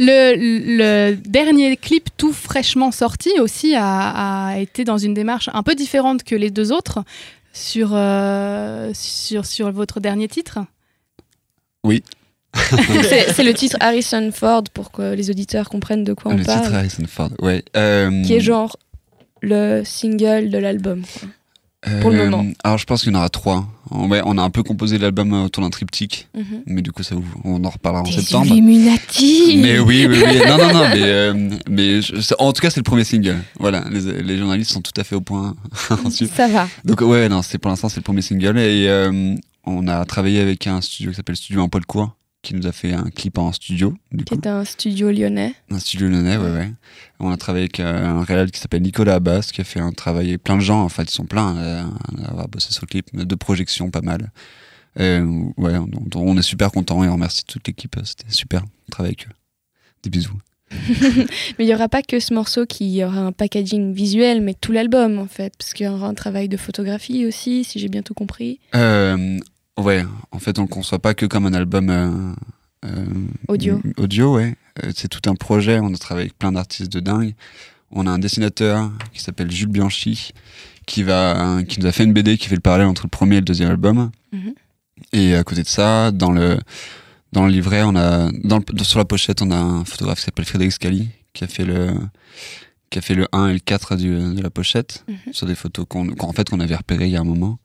[0.00, 5.64] Le, le dernier clip tout fraîchement sorti aussi a, a été dans une démarche un
[5.64, 7.00] peu différente que les deux autres
[7.52, 10.58] sur, euh, sur, sur votre dernier titre?
[11.84, 12.02] Oui.
[13.34, 16.62] c'est le titre Harrison Ford pour que les auditeurs comprennent de quoi on Le parle.
[16.62, 17.62] titre Harrison Ford, ouais.
[17.76, 18.76] Euh, Qui est genre
[19.42, 21.02] le single de l'album.
[22.00, 22.44] Pour le euh, moment.
[22.64, 23.66] Alors, je pense qu'il y en aura trois.
[23.90, 26.62] On- Ouais, on a un peu composé l'album autour d'un triptyque, Mhm.
[26.66, 28.46] mais du coup, ça, vous- on en reparlera en Des septembre.
[28.46, 30.38] Illuminati Mais oui, oui, oui.
[30.48, 33.38] Non, non, non, mais, euh, mais je- en tout cas, c'est le premier single.
[33.58, 35.54] Voilà, les, les journalistes sont tout à fait au point.
[36.04, 36.32] ensuite.
[36.34, 36.68] Ça va.
[36.84, 38.58] Donc, ouais, non, c'est pour l'instant, c'est le premier single.
[38.58, 42.54] Et euh, on a travaillé avec un studio qui s'appelle Studio Un Poil Court, qui
[42.54, 43.94] nous a fait un clip en studio.
[44.12, 45.54] Du Qui est un studio lyonnais.
[45.70, 46.72] un studio lyonnais, ouais, ouais.
[47.18, 49.92] On a travaillé avec euh, un réal qui s'appelle Nicolas Abbas, qui a fait un
[49.92, 51.82] travail plein de gens, en fait, ils sont pleins euh,
[52.24, 54.30] à avoir bossé sur le clip, de projections, pas mal.
[55.00, 55.24] Euh,
[55.56, 59.16] ouais, on, on est super contents et on remercie toute l'équipe, c'était super de travailler
[59.18, 59.34] avec eux.
[60.04, 60.38] Des bisous.
[61.58, 64.70] Mais il n'y aura pas que ce morceau qui aura un packaging visuel, mais tout
[64.70, 65.54] l'album en fait.
[65.58, 68.60] Parce qu'il y aura un travail de photographie aussi, si j'ai bien tout compris.
[68.74, 69.38] Euh,
[69.78, 72.32] ouais, en fait, on le conçoit pas que comme un album euh,
[72.84, 73.06] euh,
[73.48, 73.80] Audio.
[73.96, 74.54] Audio, ouais.
[74.84, 75.80] Euh, c'est tout un projet.
[75.80, 77.34] On a travaillé avec plein d'artistes de dingue.
[77.90, 80.32] On a un dessinateur qui s'appelle Jules Bianchi,
[80.86, 83.36] qui va, qui nous a fait une BD qui fait le parallèle entre le premier
[83.36, 84.10] et le deuxième album.
[84.32, 84.54] Mhm.
[85.12, 86.58] Et à côté de ça, dans le
[87.32, 90.24] dans le livret, on a dans le- sur la pochette, on a un photographe qui
[90.24, 91.90] s'appelle Frédéric Scali qui a fait le
[92.90, 95.32] qui a fait le 1 et le 4 du, de la pochette Mhm.
[95.32, 97.58] sur des photos qu'on qu'en fait qu'on avait repérées il y a un moment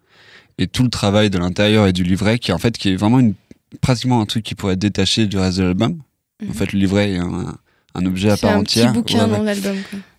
[0.58, 3.20] et tout le travail de l'intérieur et du livret qui en fait qui est vraiment
[3.20, 3.34] une
[3.82, 6.00] pratiquement un truc qui pourrait être détaché du reste de l'album.
[6.42, 6.54] En Mhm.
[6.54, 7.56] fait, le livret est un,
[7.96, 8.92] un objet à C'est part un entière.
[8.92, 9.38] petit bouquin Ouais, ouais.
[9.38, 9.76] dans l'album.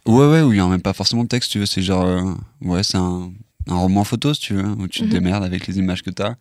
[0.06, 1.66] Ouais, ouais, où il n'y a même pas forcément de texte, tu veux.
[1.66, 2.32] C'est genre, euh,
[2.62, 3.30] ouais, c'est un,
[3.68, 5.10] un roman photo, si tu veux, où tu te Mhm.
[5.10, 6.36] démerdes avec les images que tu as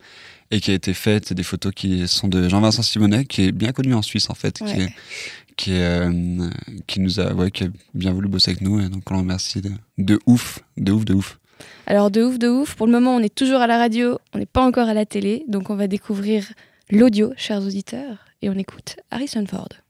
[0.50, 1.26] et qui a été fait.
[1.28, 4.34] C'est des photos qui sont de Jean-Vincent Simonet, qui est bien connu en Suisse, en
[4.34, 4.80] fait, qui, Ouais.
[4.84, 4.92] est,
[5.56, 6.50] qui, est, euh,
[6.86, 8.80] qui nous a, ouais, qui a bien voulu bosser avec nous.
[8.80, 11.38] Et donc, on le remercie de, de ouf, de ouf, de ouf.
[11.86, 12.74] Alors de ouf, de ouf.
[12.74, 15.06] Pour le moment, on est toujours à la radio, on n'est pas encore à la
[15.06, 16.44] télé, donc on va découvrir
[16.90, 19.83] l'audio, chers auditeurs, et on écoute Harrison Ford.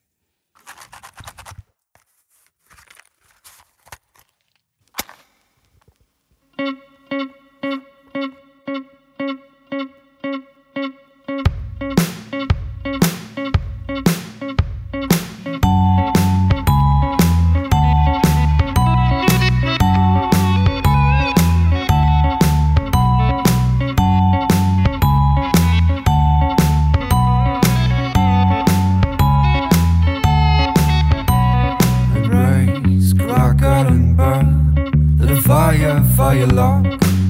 [36.34, 36.84] Fire lock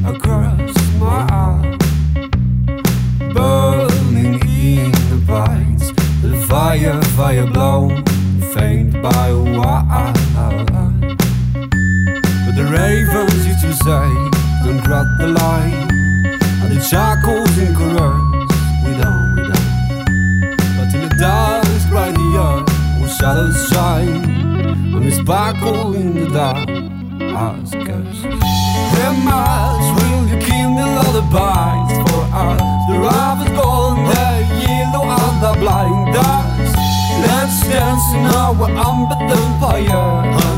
[0.07, 1.79] across my arm.
[3.35, 5.93] Burning in the pines.
[6.23, 8.03] The fire, fire blown,
[8.55, 10.15] faint by while.
[12.45, 14.09] But the ravens used to say,
[14.65, 15.89] don't cross the line.
[16.63, 18.49] And the charcoals in chorus,
[18.87, 20.57] we don't, we don't.
[20.79, 24.95] But in the dark, bright the earth, where shadows shine.
[24.95, 26.71] When we sparkle in the dark,
[27.21, 28.64] ask us
[29.25, 30.39] Much will you
[31.01, 32.61] all the binds for us?
[32.89, 34.29] The rabbit gold, the
[34.62, 36.75] yellow and the blind us
[37.25, 40.54] Let's dance in our unburned fire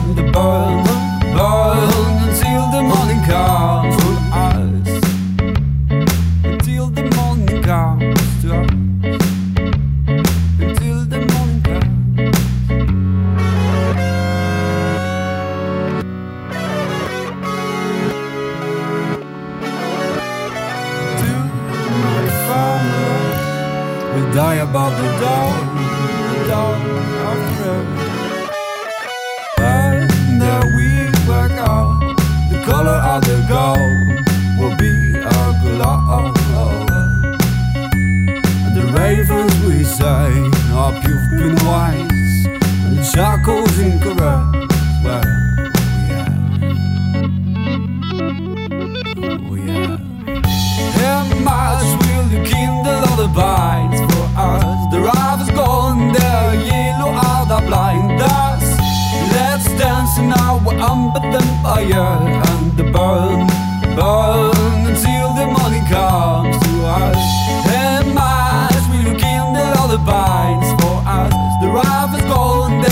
[69.97, 71.32] the vines for us.
[71.61, 72.88] The ravens golden, the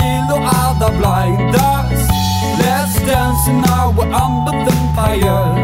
[0.00, 2.02] yellow are the blinders.
[2.60, 3.92] Let's dance in our
[4.24, 5.55] amber vampire.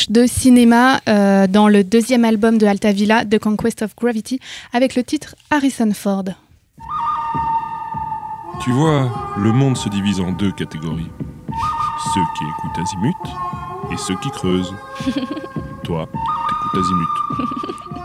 [0.00, 4.40] Touche de cinéma euh, dans le deuxième album de Alta Villa, The Conquest of Gravity,
[4.72, 6.24] avec le titre Harrison Ford.
[8.62, 11.10] Tu vois, le monde se divise en deux catégories.
[12.14, 13.14] Ceux qui écoutent Azimut
[13.92, 14.74] et ceux qui creusent.
[15.84, 17.08] Toi, t'écoutes Azimut.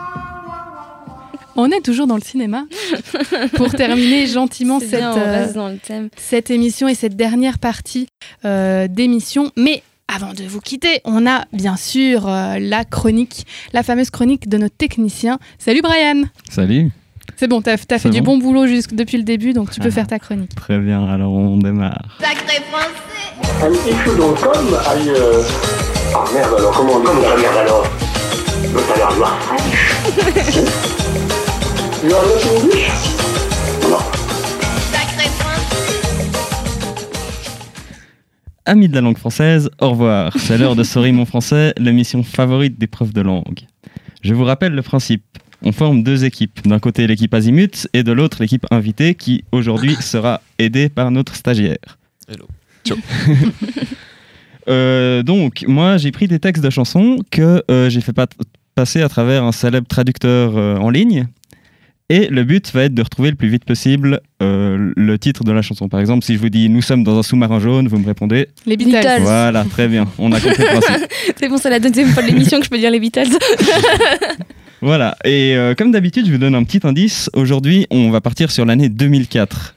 [1.58, 2.66] On est toujours dans le cinéma
[3.56, 6.10] pour terminer gentiment cette, bien, euh, reste dans le thème.
[6.18, 8.08] cette émission et cette dernière partie
[8.44, 9.52] euh, d'émission.
[9.56, 9.82] Mais
[10.14, 14.58] avant de vous quitter, on a bien sûr euh, la chronique, la fameuse chronique de
[14.58, 15.40] notre technicien.
[15.58, 16.92] Salut Brian Salut.
[17.38, 19.88] C'est bon, t'as as fait du bon boulot jusque depuis le début, donc tu peux
[19.90, 19.92] Ah.
[19.92, 20.54] faire ta chronique.
[20.56, 22.06] Très bien, alors on démarre.
[22.20, 25.10] Sacré français Un petit chou dans le com aille.
[25.10, 25.42] Euh...
[26.16, 27.88] Ah merde alors, comment on dit Comment ça merde alors
[28.74, 29.96] L'autre a l'air noir fraîche.
[32.04, 33.15] Non.
[38.66, 40.34] Amis de la langue française, au revoir.
[40.38, 43.60] C'est l'heure de Sorry mon français, l'émission favorite des profs de langue.
[44.24, 45.24] Je vous rappelle le principe.
[45.64, 46.68] On forme deux équipes.
[46.68, 51.36] D'un côté l'équipe Azimut et de l'autre l'équipe invitée qui aujourd'hui sera aidée par notre
[51.36, 51.78] stagiaire.
[52.28, 52.48] Hello.
[54.68, 58.26] Euh, donc, moi, j'ai pris des textes de chansons que euh, j'ai fait pa-
[58.74, 61.28] passer à travers un célèbre traducteur euh, en ligne.
[62.10, 65.52] Et le but va être de retrouver le plus vite possible euh, le titre de
[65.52, 65.90] la chanson.
[65.90, 68.48] Par exemple, si je vous dis Nous sommes dans un sous-marin jaune, vous me répondez
[68.68, 68.92] Les Beatles.
[68.92, 69.22] Beatles.
[69.22, 70.08] Voilà, très bien.
[70.20, 71.08] On a compris le principe.
[71.40, 73.30] C'est bon, c'est la deuxième fois de l'émission que je peux dire les Beatles.
[74.82, 75.18] Voilà.
[75.26, 77.30] Et euh, comme d'habitude, je vous donne un petit indice.
[77.34, 79.74] Aujourd'hui, on va partir sur l'année 2004.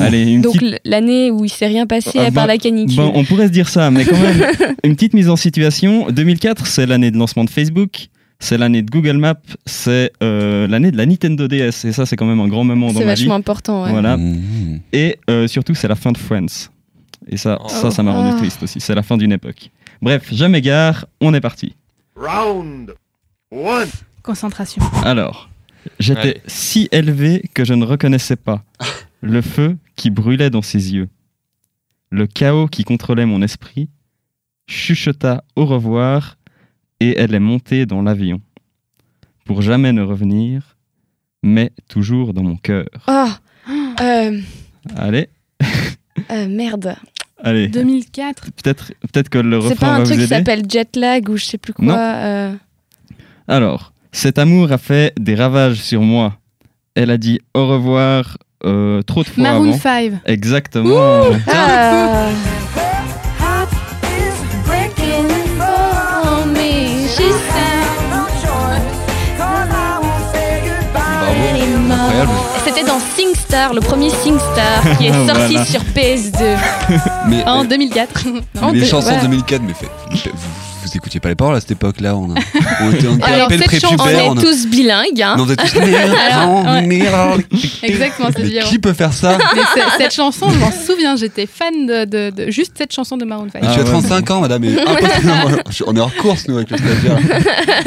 [0.00, 2.58] Allez, une Donc petite l'année où il s'est rien passé Ah, à part bah, la
[2.58, 2.96] canicule.
[2.96, 4.44] Bon, on pourrait se dire ça, mais quand même,
[4.84, 6.10] une petite mise en situation.
[6.10, 8.08] 2004, c'est l'année de lancement de Facebook,
[8.40, 9.34] c'est l'année de Google Maps,
[9.66, 12.92] c'est euh, l'année de la Nintendo DS, et ça, c'est quand même un grand moment
[12.92, 13.22] dans C'est ma vie.
[13.22, 13.90] vachement important, ouais.
[13.90, 14.16] Voilà.
[14.16, 14.80] Mmh.
[14.92, 16.70] Et euh, surtout, c'est la fin de Friends.
[17.26, 17.68] Et ça, Oh.
[17.68, 18.38] ça, ça m'a rendu Ah.
[18.38, 18.80] triste aussi.
[18.80, 19.70] C'est la fin d'une époque.
[20.00, 21.74] Bref, je m'égare, on est parti.
[22.16, 22.94] Round
[23.50, 23.88] one.
[24.22, 24.82] Concentration.
[25.04, 25.50] Alors,
[25.98, 28.62] j'étais si élevé que je ne reconnaissais pas
[29.20, 31.08] le feu qui brûlait dans ses yeux.
[32.10, 33.88] Le chaos qui contrôlait mon esprit
[34.68, 36.36] chuchota au revoir
[37.00, 38.40] et elle est montée dans l'avion.
[39.44, 40.76] Pour jamais ne revenir,
[41.42, 42.86] mais toujours dans mon cœur.
[43.06, 43.38] Ah
[44.00, 44.40] euh,
[44.96, 45.28] Allez,
[46.30, 46.96] euh, Merde.
[47.42, 47.68] allez.
[47.68, 48.50] 2004.
[48.52, 51.44] Peut-être peut que le C'est refrain pas un va truc qui s'appelle Jetlag ou je
[51.44, 51.84] sais plus quoi.
[51.84, 51.94] Non.
[51.96, 52.54] euh,
[53.46, 56.38] Alors, cet amour a fait des ravages sur moi.
[56.94, 59.78] Elle a dit au revoir euh, trop de fois Maroon avant.
[59.78, 60.12] 5.
[60.26, 61.24] Exactement.
[61.46, 62.28] Ah.
[72.20, 72.30] Incroyable.
[72.64, 75.64] C'était dans SingStar, le premier SingStar qui est sorti Voilà.
[75.64, 76.56] sur PS2
[77.28, 78.24] Mais, en mais- 2004.
[78.26, 79.22] mais les chansons voilà.
[79.22, 80.16] 2004, mais fait, vous,
[80.90, 82.34] vous écoutiez pas les paroles à cette époque-là On, a,
[82.82, 85.22] on était, on à Alors, cette chanson, on est on a- tous bilingues.
[85.22, 85.34] hein.
[85.36, 85.78] Non, vous êtes tous
[86.30, 87.44] Alors, ouais.
[87.82, 88.62] Exactement, c'est bien.
[88.64, 89.38] qui peut faire ça
[89.98, 93.48] cette chanson, je m'en souviens, j'étais fan de, de- de- juste cette chanson de Maroon
[93.52, 93.62] 5.
[93.62, 94.64] Mais tu as 35 ans, madame.
[94.64, 94.70] et.
[95.70, 97.18] Je- On est en course, nous, avec le stagiaire.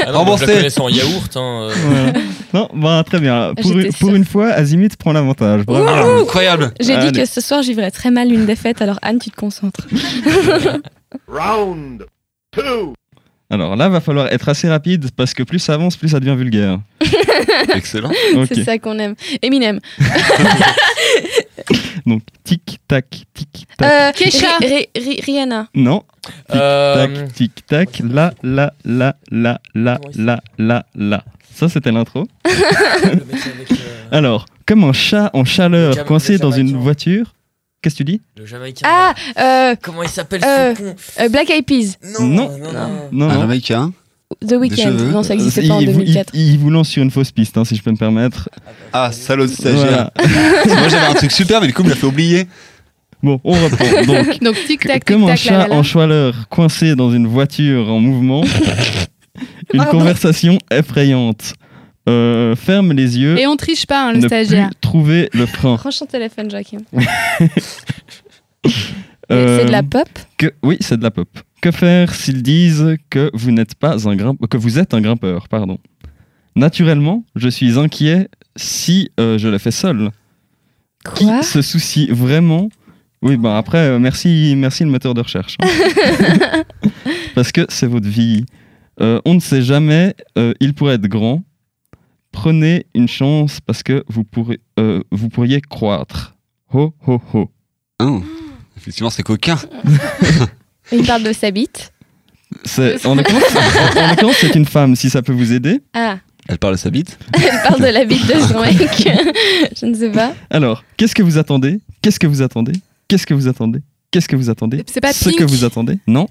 [0.06, 1.38] Ah non, je la en yaourt.
[1.38, 1.74] Hein, euh.
[1.86, 2.14] Voilà.
[2.54, 3.54] Non, bah, très bien.
[4.00, 5.66] Pour, une fois, Azimut prend l'avantage.
[5.66, 6.22] Bravo.
[6.22, 6.72] Incroyable.
[6.80, 9.36] J'ai dit que ce soir, j'y verrais très mal une défaite, alors Anne, tu te
[9.36, 9.88] concentres.
[11.28, 12.06] Round.
[13.50, 16.36] Alors là, va falloir être assez rapide parce que plus ça avance, plus ça devient
[16.36, 16.80] vulgaire.
[17.76, 18.12] Excellent.
[18.48, 19.16] C'est ça qu'on aime.
[19.42, 19.80] Eminem.
[22.06, 23.92] Donc, tic tac, tic tac.
[23.92, 24.58] Euh, Kesha.
[24.96, 25.68] Rihanna.
[25.76, 26.04] Non.
[26.50, 28.02] Tic Euh, tac, tic tac.
[28.04, 31.24] Là, là, là, là, là, là, là, là.
[31.54, 32.28] Ça, c'était l'intro.
[34.12, 37.34] Alors, comme un chat en Le chaleur coincé dans une voiture.
[37.82, 38.88] Qu'est-ce que tu dis Le Jamaïcain.
[38.88, 41.98] Ah, euh, Comment il s'appelle euh, ce con euh, Black Eyed Peas.
[42.20, 42.58] Non, Non.
[42.58, 42.90] non, non.
[43.12, 43.40] Non, Un.
[43.42, 43.94] Jamaïcain.
[44.48, 44.92] The Weeknd.
[45.12, 46.30] Non, ça n'existait pas en il vous- 2004.
[46.34, 48.48] Il, il vous lance sur une fausse piste, hein, si je peux me permettre.
[48.94, 50.10] Ah, salaud de stagiaire.
[50.16, 50.80] Voilà.
[50.80, 52.48] Moi j'avais un truc super, mais du coup, il m'a fait oublier.
[53.24, 54.04] Bon, on reprend.
[54.06, 55.76] Donc, Donc tic tac tic comme un tac la la chat la.
[55.76, 58.44] en chaleur coincé dans une voiture en mouvement,
[59.74, 61.54] une conversation effrayante.
[62.10, 63.38] Euh, ferme les yeux.
[63.40, 64.70] Et on triche pas, hein, le ne stagiaire.
[64.70, 65.76] plus trouver le frein.
[65.76, 66.80] Range ton téléphone, Joachim.
[69.32, 71.30] Euh, C'est de la pop que, Oui, c'est de la pop.
[71.62, 75.48] Que faire s'ils disent que vous n'êtes pas un grimpe, que vous êtes un grimpeur,
[75.48, 75.78] pardon.
[76.56, 78.28] Naturellement, je suis inquiet
[78.58, 80.10] si euh, je le fais seul.
[81.06, 82.70] Quoi Qui se soucie vraiment
[83.22, 85.56] Oui, ben après, euh, merci, merci le moteur de recherche.
[85.62, 86.64] hein.
[87.36, 88.46] Parce que c'est votre vie.
[89.00, 91.42] Euh, on ne sait jamais, euh, il pourrait être grand.
[92.32, 96.36] Prenez une chance parce que vous, pourrez, euh, vous pourriez croître.
[96.74, 97.50] Ho, ho, ho.
[98.00, 98.22] Hein.
[98.78, 99.58] Effectivement, c'est coquin.
[100.92, 101.92] Il parle de sa bite.
[102.64, 105.82] C'est- En l'occurrence, en- en l'occurrence, c'est une femme, si ça peut vous aider.
[105.94, 107.18] Ah, Elle parle de sa bite.
[107.36, 109.70] elle parle de la bite de ce mec.
[109.80, 110.34] Je ne sais pas.
[110.50, 111.80] Alors, qu'est-ce que vous attendez?
[112.02, 112.74] Qu'est-ce que vous attendez?
[113.08, 113.80] Qu'est-ce que vous attendez?
[114.10, 114.84] Qu'est-ce que vous attendez?
[114.88, 116.00] C'est pas Ce Pink que vous attendez?
[116.08, 116.28] Non.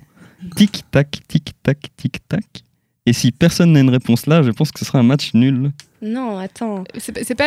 [0.57, 2.45] Tic tac, tic tac, tic tac.
[3.07, 5.71] Et si personne n'a une réponse là, je pense que ce sera un match nul.
[6.03, 6.85] Non, attends.
[6.99, 7.45] C'est pas-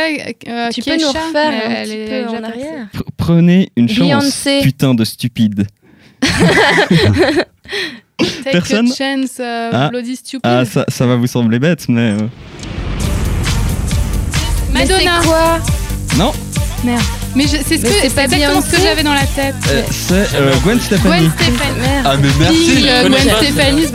[0.48, 4.60] euh, Tu peux nous refaire un petit peu en arrière Pr- Prenez une chance, Beyoncé.
[4.64, 5.68] putain de stupide.
[8.18, 9.90] Take Personne a chance, euh, Ah.
[9.90, 10.42] Bloody Stupid.
[10.44, 12.28] Ah, ça, ça va vous sembler bête, mais euh,
[14.74, 15.20] Mais Madonna.
[15.22, 15.60] c'est quoi?
[16.18, 16.32] Non.
[16.84, 17.02] Merde.
[17.36, 19.26] Mais je- c'est ce Mais que- c'est c'est pas exactement ce que j'avais dans la
[19.26, 19.56] tête.
[19.72, 21.28] Euh, c'est euh, Gwen Stefani.
[21.28, 21.80] Gwen Stefani.
[21.80, 22.06] Merde.
[22.06, 22.76] Ah, mais merci.
[22.76, 23.20] Pile, euh, Gwen.
[23.20, 23.86] Stefani,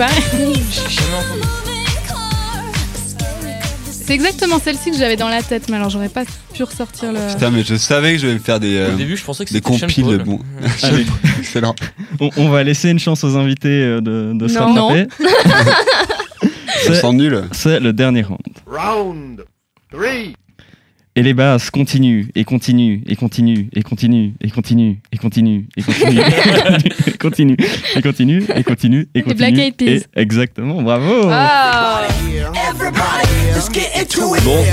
[3.90, 6.22] c'est exactement celle-ci que j'avais dans la tête, mais alors j'aurais pas
[6.54, 7.18] pu ressortir le.
[7.34, 9.44] Putain, mais je savais que je vais me faire des, euh, Au début, je pensais
[9.44, 10.22] que des compiles.
[10.24, 10.40] Bon.
[10.82, 11.04] Allez.
[11.38, 11.74] Excellent.
[12.20, 14.88] On, on va laisser une chance aux invités euh, de, de se Non.
[14.88, 15.06] rattraper.
[16.84, 17.44] Je me C'est- sens nul.
[17.52, 18.38] C'est le dernier round.
[18.66, 19.44] Round
[19.92, 20.34] three.
[21.18, 25.82] Et les basses continuent et continuent et continuent et continuent et continuent et continuent et
[25.82, 26.22] continuent
[27.06, 27.56] et continuent
[27.96, 29.44] et continuent et continuent et continuent.
[29.88, 31.28] Et- Exactement, bravo.
[31.28, 32.02] Ah.
[34.44, 34.64] Bon.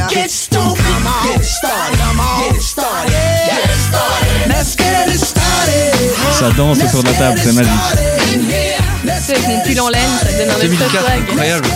[6.33, 7.71] Ça danse autour de la table, c'est magique.
[9.21, 11.19] C'est avec mon pull en laine, ça donne un 2004, swag.
[11.21, 11.67] incroyable.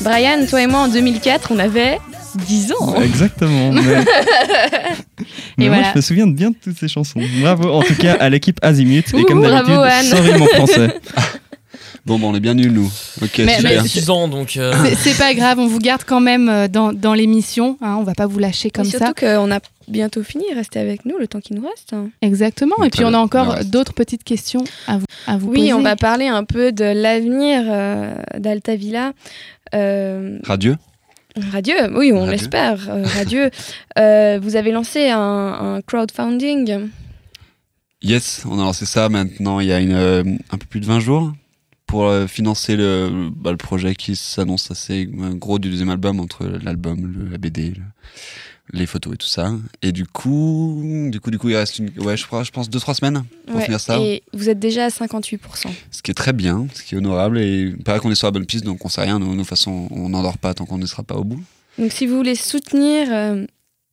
[0.00, 1.98] Brian, toi et moi en 2004, on avait
[2.36, 3.00] 10 ans.
[3.02, 3.72] Exactement.
[3.72, 3.80] Mais,
[5.58, 5.92] mais moi, voilà.
[5.92, 7.20] je me souviens bien de toutes ces chansons.
[7.40, 9.04] Bravo, en tout cas, à l'équipe Azimut.
[9.14, 9.74] Et comme d'habitude,
[10.10, 10.94] sorry mon français.
[12.06, 12.90] Bon, bon, on est bien nuls, nous.
[13.22, 13.82] Ok, Mais- super.
[13.82, 14.58] mais- 6 ans, donc.
[14.58, 17.78] euh, C'est- pas grave, on vous garde quand même euh, dans, dans l'émission.
[17.80, 18.98] hein, on va pas vous lâcher comme Et ça.
[18.98, 19.58] surtout qu'on a
[19.88, 21.94] bientôt fini, restez avec nous le temps qui nous reste.
[22.20, 22.76] Exactement.
[22.76, 25.72] Très Et puis on a encore d'autres petites questions à vous, à vous Oui, poser.
[25.72, 29.12] on va parler un peu de l'avenir euh, d'Altavilla.
[29.74, 30.76] Euh, Radieux.
[31.36, 32.88] Radieux, oui, on l'espère.
[32.90, 33.50] euh, radieux.
[33.98, 36.88] Euh, vous avez lancé un, un crowdfunding.
[38.02, 40.86] Yes, on a lancé ça maintenant il y a une, euh, un peu plus de
[40.86, 41.32] 20 jours
[41.86, 46.44] pour euh, financer le, bah, le projet qui s'annonce assez gros du deuxième album entre
[46.62, 47.82] l'album, le, la BD, le-
[48.72, 49.52] les photos et tout ça.
[49.82, 52.70] Et du coup, du coup, du coup, il reste une, ouais, je crois, je pense
[52.70, 53.98] deux trois semaines pour Ouais, finir ça.
[54.00, 55.38] Et vous êtes déjà à 58%.
[55.90, 58.26] Ce qui est très bien, ce qui est honorable et il paraît qu'on est sur
[58.26, 59.18] la bonne piste, donc on sait rien.
[59.18, 61.42] Nous, de toute façon, on n'endort pas tant qu'on ne sera pas au bout.
[61.78, 63.44] Donc si vous voulez soutenir euh,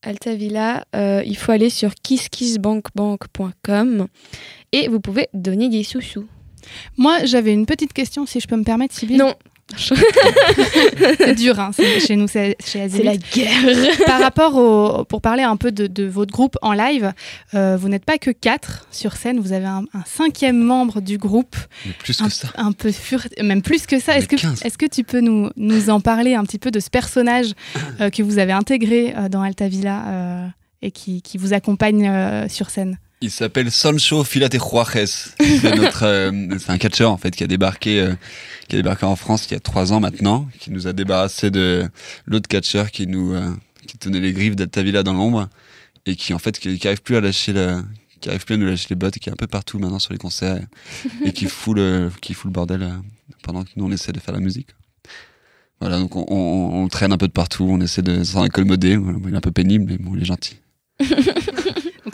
[0.03, 4.07] Altavilla, euh, il faut aller sur kisskissbankbank.com
[4.72, 6.26] et vous pouvez donner des sous-sous.
[6.97, 9.17] Moi, j'avais une petite question, si je peux me permettre, Sylvie.
[9.17, 9.34] Non,
[11.17, 13.51] c'est dur, hein, chez nous, c'est chez c'est la guerre.
[14.05, 17.13] Par rapport au, pour parler un peu de, de votre groupe en live,
[17.53, 21.17] euh, vous n'êtes pas que quatre sur scène, vous avez un, un cinquième membre du
[21.17, 21.55] groupe,
[21.86, 22.47] Mais plus un, que ça.
[22.55, 24.17] un peu fur, même plus que ça.
[24.17, 24.65] Est-ce que, 15.
[24.65, 27.53] est-ce que tu peux nous, nous en parler un petit peu de ce personnage
[27.99, 30.47] euh, que vous avez intégré euh, dans Altavilla euh,
[30.82, 32.97] et qui, qui vous accompagne euh, sur scène?
[33.24, 35.05] Il s'appelle Sancho Filate Juarez.
[35.07, 38.15] C'est notre, euh, c'est un catcheur en fait qui a débarqué, euh,
[38.67, 41.51] qui a débarqué en France il y a trois ans maintenant, qui nous a débarrassé
[41.51, 41.88] de
[42.26, 43.51] l'autre catcheur qui nous, euh,
[43.88, 45.49] qui tenait les griffes d'Altavilla dans l'ombre
[46.07, 47.84] et qui en fait qui, qui arrive plus à lâcher la,
[48.22, 49.99] qui arrive plus à nous lâcher les bottes et qui est un peu partout maintenant
[49.99, 50.59] sur les concerts
[51.24, 52.89] et qui fout le, qui fout le bordel euh,
[53.43, 54.69] pendant que nous on essaie de faire la musique.
[55.80, 58.97] Voilà, donc on, on- on traîne un peu de partout, on essaie de s'en accommoder.
[59.28, 60.57] Il est un peu pénible, mais bon, il est gentil.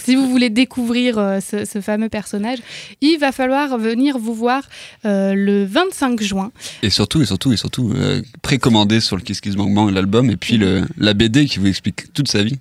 [0.08, 2.60] Si vous voulez découvrir euh, ce, ce fameux personnage,
[3.02, 4.64] il va falloir venir vous voir
[5.04, 6.54] euh, le 25 juin.
[6.82, 10.30] Et surtout, et surtout, et surtout, euh, précommander sur le Kiss Kiss Bang Bang l'album
[10.30, 12.58] et puis le, la BD qui vous explique toute sa vie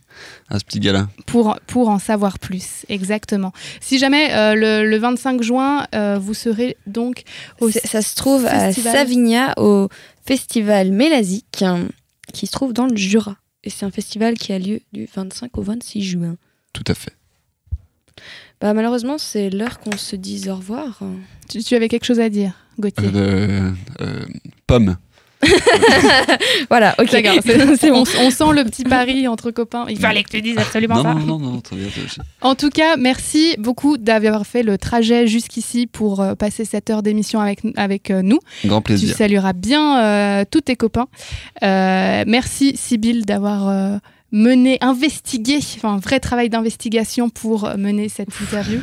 [0.49, 1.07] à ce petit gars-là.
[1.26, 3.53] pour, pour en savoir plus, exactement.
[3.80, 7.22] Si jamais euh, le, le 25 juin, euh, vous serez donc
[7.61, 9.88] au Ça se trouve à Savigna au
[10.24, 11.86] festival Mélasique hein,
[12.32, 13.36] qui se trouve dans le Jura.
[13.62, 16.36] Et c'est un festival qui a lieu du 25 au 26 juin.
[16.72, 17.16] Tout à fait.
[18.61, 21.01] Bah, malheureusement, c'est l'heure qu'on se dise au revoir.
[21.49, 24.25] Tu, tu avais quelque chose à dire, Gauthier Euh, euh,
[24.67, 24.97] pomme.
[26.71, 27.11] voilà, ok.
[27.83, 27.93] Bon.
[27.93, 29.85] On, on sent le petit pari entre copains.
[29.89, 31.14] Il fallait que tu dises absolument Non, ça.
[31.14, 32.25] non, non, non, très bien, très bien.
[32.41, 37.03] En tout cas, merci beaucoup d'avoir fait le trajet jusqu'ici pour euh, passer cette heure
[37.03, 38.39] d'émission avec, avec euh, nous.
[38.64, 39.17] Grand Tu plaisir.
[39.17, 41.07] salueras bien euh, tous tes copains.
[41.62, 43.99] Euh, merci Sybille d'avoir euh,
[44.33, 48.81] mené, investigué, enfin un vrai travail d'investigation pour mener cette interview.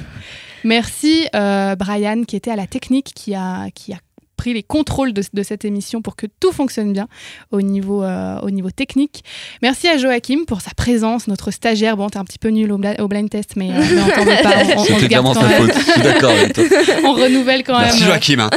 [0.63, 3.97] Merci euh, Brian qui était à la technique, qui a, qui a
[4.37, 7.07] pris les contrôles de, de cette émission pour que tout fonctionne bien
[7.51, 9.23] au niveau, euh, au niveau technique.
[9.61, 11.97] Merci à Joachim pour sa présence, notre stagiaire.
[11.97, 14.07] Bon, t'es un petit peu nul au, bla- au blind test, mais, euh, mais on
[14.15, 14.55] t'en veut pas.
[14.77, 15.67] On- clairement sa même.
[15.69, 15.73] faute.
[15.85, 16.63] Je suis d'accord avec toi.
[17.05, 18.09] on renouvelle quand Merci même.
[18.09, 18.49] euh, Joachim, hein.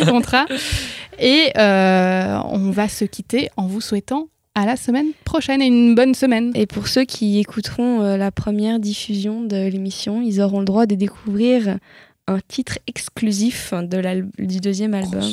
[0.00, 0.46] ton contrat.
[1.18, 5.94] Et euh, on va se quitter en vous souhaitant à la semaine prochaine et une
[5.94, 6.50] bonne semaine.
[6.54, 10.86] Et pour ceux qui écouteront euh, la première diffusion de l'émission, ils auront le droit
[10.86, 11.78] de découvrir
[12.26, 15.30] un titre exclusif de du deuxième album.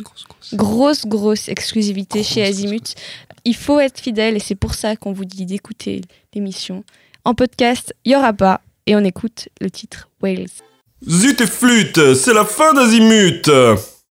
[0.54, 2.94] Grosse, grosse, exclusivité chez Azimut.
[3.46, 6.02] Il faut être fidèle et c'est pour ça qu'on vous dit d'écouter
[6.36, 6.84] l'émission.
[7.26, 8.62] En podcast, il n'y aura pas.
[8.86, 10.46] Et on écoute le titre Wales.
[11.10, 13.50] Zut et flûte, c'est la fin d'Azimut